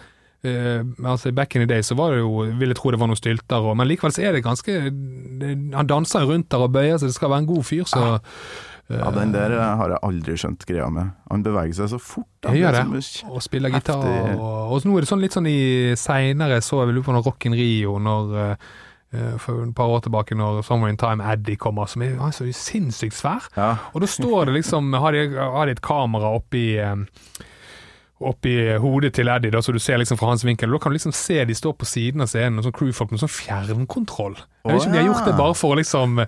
[0.46, 3.20] eh, altså Back in the day så var det jo Ville tro det var noen
[3.20, 4.78] stylter, og, men likevel så er det ganske
[5.42, 8.06] det, Han danser rundt der og bøyer seg, det skal være en god fyr, så
[8.86, 11.08] Ja, den der eh, har jeg aldri skjønt greia med.
[11.32, 12.30] Han beveger seg så fort.
[12.46, 13.06] Han Jeg gjør det.
[13.32, 14.04] Og spiller gitar.
[14.36, 17.16] Og, og så nå er det sånn litt sånn i seinere så jeg vel på
[17.16, 21.26] når Rock in Rio når eh, for et par år tilbake når Summer in Time
[21.34, 23.50] Eddie kommer, som er er sinnssykt svær.
[23.58, 23.76] Ja.
[23.94, 26.96] Og da står det liksom Har de, har de et kamera oppi eh,
[28.24, 30.72] Oppi hodet til Eddie, da, så du ser liksom fra hans vinkel.
[30.72, 33.20] Da kan du liksom se de står på siden av scenen, og sånn crewfolk med
[33.20, 34.38] sånn fjernkontroll.
[34.64, 36.22] Jeg vet ikke om de har gjort det bare for å liksom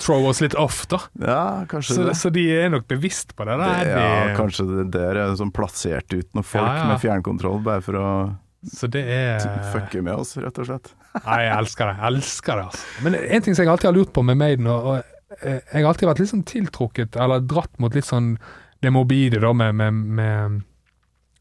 [0.00, 1.02] throw oss litt off, da.
[1.20, 2.14] ja, kanskje Så, det.
[2.22, 3.58] så de er nok bevisst på det.
[3.60, 6.88] der, Det, ja, kanskje det der er sånn plassert ut noen folk Ja, ja.
[6.94, 8.08] med fjernkontroll, bare for å
[8.72, 9.44] Så det er
[9.74, 10.92] fucke med oss, rett og slett.
[11.28, 11.96] Nei, jeg elsker det.
[12.00, 12.90] Jeg elsker det, altså.
[13.04, 15.82] Men en ting som jeg alltid har lurt på med Maiden, og, og eh, jeg
[15.84, 18.38] har alltid vært litt sånn tiltrukket, eller dratt mot litt sånn
[18.82, 20.62] det mobile da, med, med, med,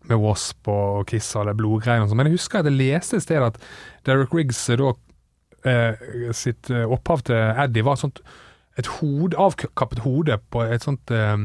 [0.09, 2.21] med Wasp og Kiss og alle blodgreiene og sånn.
[2.21, 3.59] Men jeg husker at jeg leste et sted at
[4.07, 4.93] Derek Riggs eh, da
[5.71, 8.23] eh, sitt eh, opphav til Eddie var et sånt
[8.79, 11.37] et hod, avkappet hode på et sånt eh,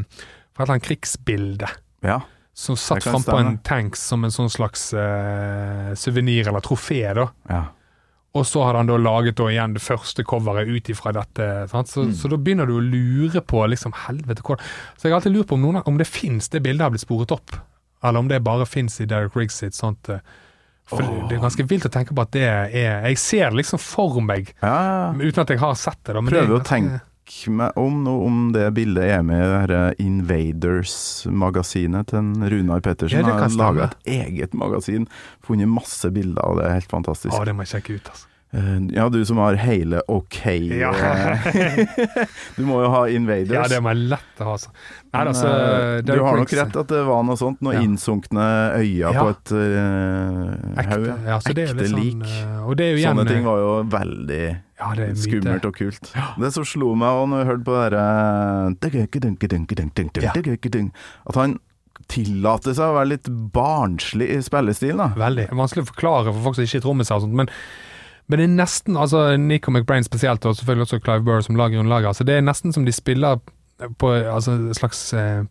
[0.55, 1.71] fra et eller annet krigsbilde.
[2.07, 2.21] Ja.
[2.57, 7.31] Som satt Det frampå en tanks som en sånn slags eh, suvenir eller trofé, da.
[7.51, 7.65] ja.
[8.37, 11.47] Og så hadde han da laget da igjen det første coveret ut ifra dette.
[11.71, 11.89] Sant?
[11.89, 15.39] Så, så da begynner du å lure på liksom, helvete hvor Så jeg har alltid
[15.39, 17.57] lurt på om, noen, om det fins det bildet har blitt sporet opp,
[18.03, 20.19] eller om det bare fins i Derek Riggs sitt sånt eh,
[20.87, 22.69] For det- det er ganske vilt å tenke på at det er
[23.09, 26.15] Jeg ser det liksom for meg, Ja, uten at jeg har sett det.
[26.15, 27.01] Da, Prøver det å tenke
[27.51, 29.97] meg om nå om det bildet er med i det
[30.87, 33.19] Invaders-magasinet til en Runar Pettersen.
[33.27, 35.09] Ja, har laga et eget magasin,
[35.43, 37.35] funnet masse bilder, og det er helt fantastisk.
[37.35, 38.27] Ja, det må jeg sjekke ut, altså.
[38.57, 40.39] Eh, Ja, du som har hele OK
[40.73, 40.91] Ja.
[40.95, 42.27] eh,
[42.57, 43.53] Du må jo ha Invaders.
[43.53, 44.71] Ja, det må jeg lett ha, altså.
[44.73, 47.61] Nei, Men, altså eh, du har nok rett at det var noe sånt.
[47.65, 47.83] Noen Ja.
[47.87, 48.47] innsunkne
[48.79, 49.13] øyne Ja.
[49.17, 51.07] på et uh, haug.
[51.27, 52.25] ja, så det jo Ekte sånn, lik.
[52.97, 54.43] igjen Sånne ting var jo veldig
[54.77, 56.11] ja, det skummelt og kult.
[56.41, 58.07] Det som slo meg også når jeg hørte på det derre
[61.27, 61.59] At han
[62.13, 65.09] tillater seg å være litt barnslig i spillestilen, da.
[65.17, 65.49] Veldig.
[65.57, 67.49] Vanskelig å forklare for folk som ikke er trommiser og sånt, men
[68.29, 71.77] men det er nesten, altså Nico McBrain spesielt, og selvfølgelig også Clive Burr som lager
[71.79, 73.39] grunnlaget, altså det er nesten som de spiller
[73.99, 75.45] på altså en slags eh,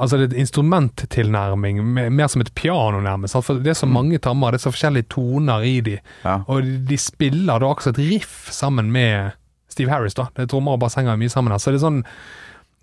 [0.00, 1.80] Altså det er et instrumenttilnærming,
[2.12, 3.32] mer som et piano nærmest.
[3.34, 3.44] sant?
[3.44, 6.38] For det er så mange tammer, det er så forskjellige toner i de, Ja.
[6.48, 9.32] og de, spiller da også et riff sammen med
[9.68, 10.24] Steve Harris, da.
[10.36, 11.58] Det er trommer og bassenger mye sammen her.
[11.58, 12.00] Så det er sånn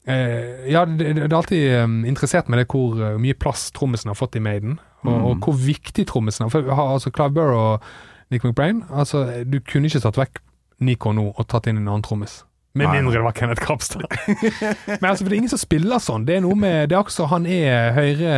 [0.07, 4.09] eh, Ja, det, det er alltid eh, interessert med det hvor eh, mye plass trommisen
[4.13, 5.25] har fått i Maiden, og, Mm.
[5.25, 6.49] og hvor viktig trommisen er.
[6.53, 7.81] For har altså Clive Burr og
[8.33, 10.41] Nick McBrain, altså du kunne ikke satt vekk
[10.83, 12.41] Nico nå og tatt inn en annen trommis.
[12.77, 14.03] Med mindre det var Kenneth Kapstad.
[15.01, 16.27] Men altså, for det er ingen som spiller sånn.
[16.27, 18.35] Det er noe med Det er også han er høyre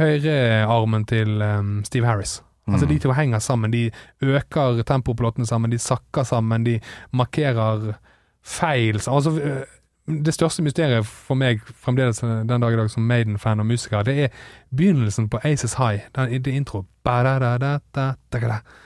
[0.00, 2.40] høyrearmen til um, Steve Harris.
[2.70, 3.72] Altså De to henger sammen.
[3.74, 3.90] De
[4.22, 6.78] øker tempoet på låtene sammen, de sakker sammen, de
[7.12, 7.92] markerer
[8.42, 9.00] feil.
[9.06, 9.34] Altså,
[10.06, 14.16] det største mysteriet for meg fremdeles den dag i dag som Maiden-fan og musiker, det
[14.24, 14.28] er
[14.74, 16.08] begynnelsen på Aces High.
[16.16, 16.84] Den, det intro.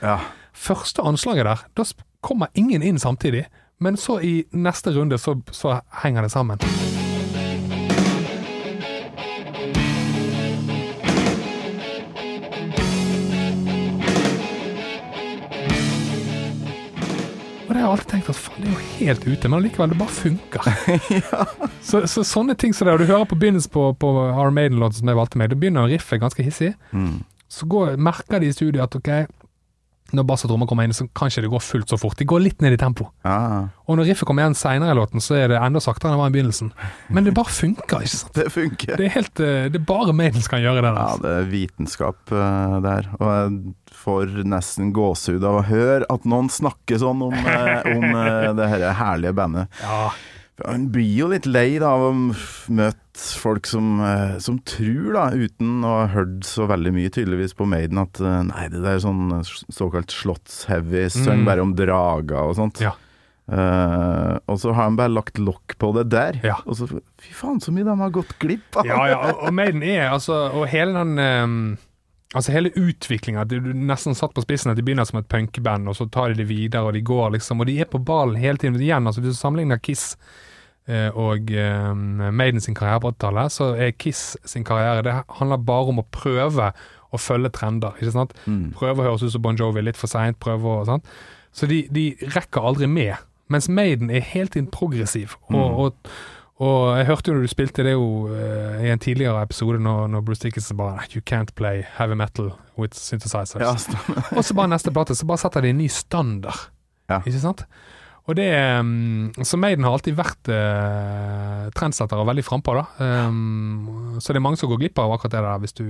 [0.01, 0.17] Ja.
[0.53, 1.83] Første anslaget der, da
[2.21, 3.45] kommer ingen inn samtidig.
[3.79, 6.96] Men så i neste runde så, så henger det sammen.
[17.77, 19.97] Det har jeg alltid tenkt at faen, det er jo helt ute, men allikevel, det
[19.99, 20.69] bare funker.
[21.89, 25.03] så, så sånne ting som det, og du hører på begynnelsen på, på Iron Maiden-låten
[25.03, 26.71] som jeg valgte meg, da begynner riffet ganske hissig.
[26.89, 27.19] Mm.
[27.53, 29.11] Så går, merker de i studiet at ok,
[30.15, 32.15] når bass og trommer kommer inn, så kan ikke det gå fullt så fort.
[32.19, 33.09] De går litt ned i tempo.
[33.27, 33.67] ja.
[33.87, 36.19] Og når riffet kommer igjen seinere i låten, så er det enda saktere enn det
[36.19, 36.71] var i begynnelsen.
[37.15, 38.33] Men det bare funker, ikke sant.
[38.39, 38.97] Det funker.
[38.99, 40.89] Det er, helt, eh, det er bare Maiden som kan gjøre det.
[40.89, 41.21] der, Ja, Altså.
[41.23, 43.07] det er vitenskap uh, der.
[43.15, 48.03] Og jeg får nesten gåsehud av å høre at noen snakker sånn om, uh, om
[48.11, 49.71] uh, det her herlige bandet.
[49.83, 50.09] Ja,
[50.65, 52.13] Han blir jo litt lei da, av å
[52.73, 57.53] møte folk som, eh, som tror, da, uten å ha hørt så veldig mye tydeligvis
[57.57, 61.45] på Maiden, at eh, nei, det der er sånn eh, såkalt slottsheavy, synger Mm.
[61.45, 62.81] bare om drager og sånt.
[62.81, 62.95] Ja.
[63.47, 66.35] Uh, og så har han bare lagt lokk på det der.
[66.43, 66.57] Ja.
[66.67, 68.89] Og så, fy faen, så mye de har gått glipp av!
[68.89, 71.77] ja, ja og, og Maiden er altså Og hele den um
[72.35, 73.45] Altså hele utviklinga,
[73.87, 76.49] nesten satt på spissen at de begynner som et punkband, og så tar de det
[76.49, 78.75] videre, og de går liksom Og de er på ballen hele tiden.
[78.75, 80.17] Igjen, altså hvis du sammenligner Kiss
[81.19, 85.91] og ehm, Maiden sin karriere på 80-tallet, så er Kiss sin karriere Det handler bare
[85.91, 86.69] om å prøve
[87.11, 88.33] å følge trender, ikke sant?
[88.45, 88.69] Mm.
[88.75, 91.05] Prøve å høres ut som Bon Jovi litt for seint, prøve å sant?
[91.55, 93.15] Så de, de rekker aldri med.
[93.49, 95.37] Mens Maiden er helt tiden progressiv.
[95.47, 95.77] Og, Mm.
[95.79, 96.11] og,
[96.59, 100.07] og jeg hørte jo når du spilte det jo uh, i en tidligere episode, når,
[100.11, 103.61] når Bruce Dickinson bare You can't play heavy metal with synthesizers.
[103.61, 103.75] Ja,
[104.37, 106.67] og så bare neste plate, så bare setter de en ny standard.
[107.09, 107.21] Ja.
[107.25, 107.63] Ikke sant?
[108.27, 108.47] Og det
[108.79, 112.85] um, Så Maiden har alltid vært eh, trendsetter og veldig frampå, da.
[113.29, 115.85] Um, så det er mange som går glipp av akkurat det der, hvis du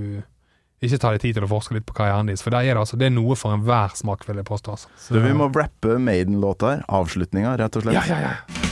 [0.78, 2.44] ikke tar deg tid til å forske litt på karrieren deres.
[2.44, 4.76] For der er det altså Det er noe for enhver smak, vil jeg påstå.
[4.76, 4.88] Altså.
[5.02, 6.84] Så- vi må rappe Maiden-låta her.
[6.88, 7.98] Avslutninga, rett og slett.
[7.98, 8.67] Ja, ja, ja.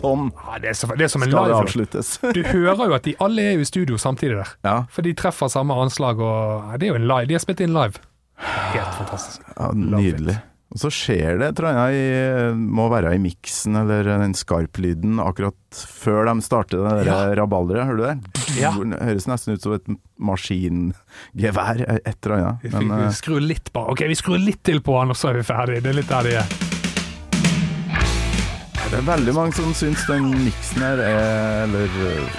[0.00, 2.12] Sånn Ja, det, er så, det er som en skal det avsluttes.
[2.36, 4.52] Du hører jo at de alle er jo i studio samtidig der.
[4.66, 7.28] ja, For de treffer samme anslag, og det er jo en live.
[7.30, 8.00] De har spilt inn live.
[8.40, 9.42] Helt fantastisk.
[9.56, 10.38] ja, nydelig.
[10.70, 16.28] Og så skjer det, tror jeg, må være i miksen eller den skarplyden akkurat før
[16.30, 17.16] de starter det Ja.
[17.34, 17.88] rabalderet.
[17.88, 18.44] Hører du det?
[18.60, 18.70] Ja.
[18.78, 22.70] Det høres nesten ut som et maskingevær, et eller annet.
[22.70, 22.80] Ja.
[22.86, 23.90] Men vi skrur litt bare.
[23.96, 25.82] Ok, vi skrur litt til på han, og så er vi ferdig.
[25.82, 26.69] Det er litt der de er.
[28.90, 32.38] Det er veldig mange som syns den miksen her er Eller eh,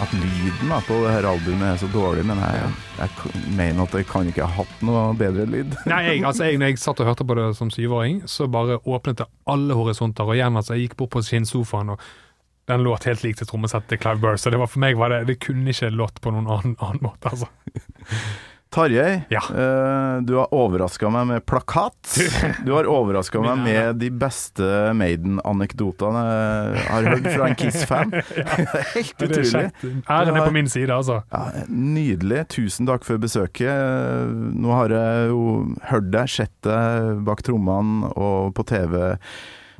[0.00, 3.94] at lyden da, på det her albumet er så dårlig, men jeg, jeg mener at
[3.94, 5.76] jeg kan ikke ha hatt noe bedre lyd.
[5.92, 8.80] Nei, jeg, altså jeg, når jeg satt og hørte på det som syvåring, så bare
[8.82, 10.26] åpnet det alle horisonter.
[10.26, 12.02] Og igjen, altså, jeg gikk bort på skinnsofaen, og
[12.72, 14.40] den låt helt lik til trommesettet til Clive Burr.
[14.40, 17.04] Så det var for meg var det, det kunne ikke låt på noen annen, annen
[17.04, 17.52] måte, altså.
[18.72, 19.42] Tarjei, Ja.
[19.52, 22.14] uh, du har overraska meg med plakat.
[22.64, 24.64] Du har overraska meg med de beste
[24.96, 28.14] Maiden-anekdotene jeg har hørt fra en Kiss-fan.
[28.94, 29.64] Helt utrolig.
[30.08, 31.20] Æren er på min side, altså.
[31.32, 32.46] Ja, nydelig.
[32.56, 34.32] Tusen takk for besøket.
[34.56, 35.42] Nå har jeg jo
[35.92, 38.96] hørt deg, sett deg bak trommene og på TV.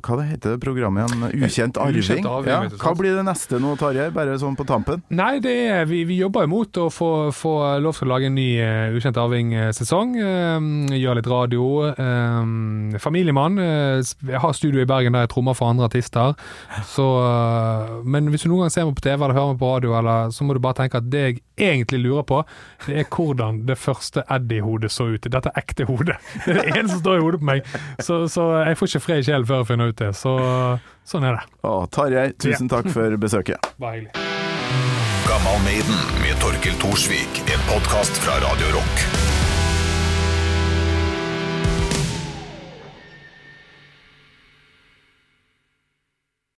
[0.03, 1.45] Hva det heter det programmet igjen?
[1.47, 2.03] Ukjent arving?
[2.03, 2.79] Ukjent arving, ja.
[2.81, 4.09] Hva blir det neste nå, Tarjei?
[4.11, 5.03] Bare sånn på tampen?
[5.15, 8.35] Nei, det er, vi, vi jobber imot å få, få lov til å lage en
[8.35, 10.17] ny uh, Ukjent arving-sesong.
[10.19, 11.63] gjøre litt radio.
[11.93, 13.57] eh, familiemann.
[13.57, 16.35] jeg har studio i Bergen der jeg trommer for andre artister.
[16.89, 17.05] Så,
[18.03, 20.33] men hvis du noen gang ser meg på TV eller hører meg på radio, eller,
[20.35, 22.41] så må du bare tenke at det jeg egentlig lurer på,
[22.87, 25.29] det er hvordan det første Eddie-hodet så ut.
[25.31, 26.17] Dette er ekte hodet.
[26.45, 27.67] Det er det eneste som står i hodet på meg.
[28.03, 30.13] Så, så jeg får ikke fred i sjelen før jeg finner ut det.
[30.17, 30.33] Så
[31.07, 31.45] sånn er det.
[31.67, 33.71] Å, Tarjei, tusen takk for besøket.
[33.81, 34.15] Bare hyggelig.
[35.27, 39.32] Gammal Maiden med Torkil Thorsvik, en podkast fra Radio Rock.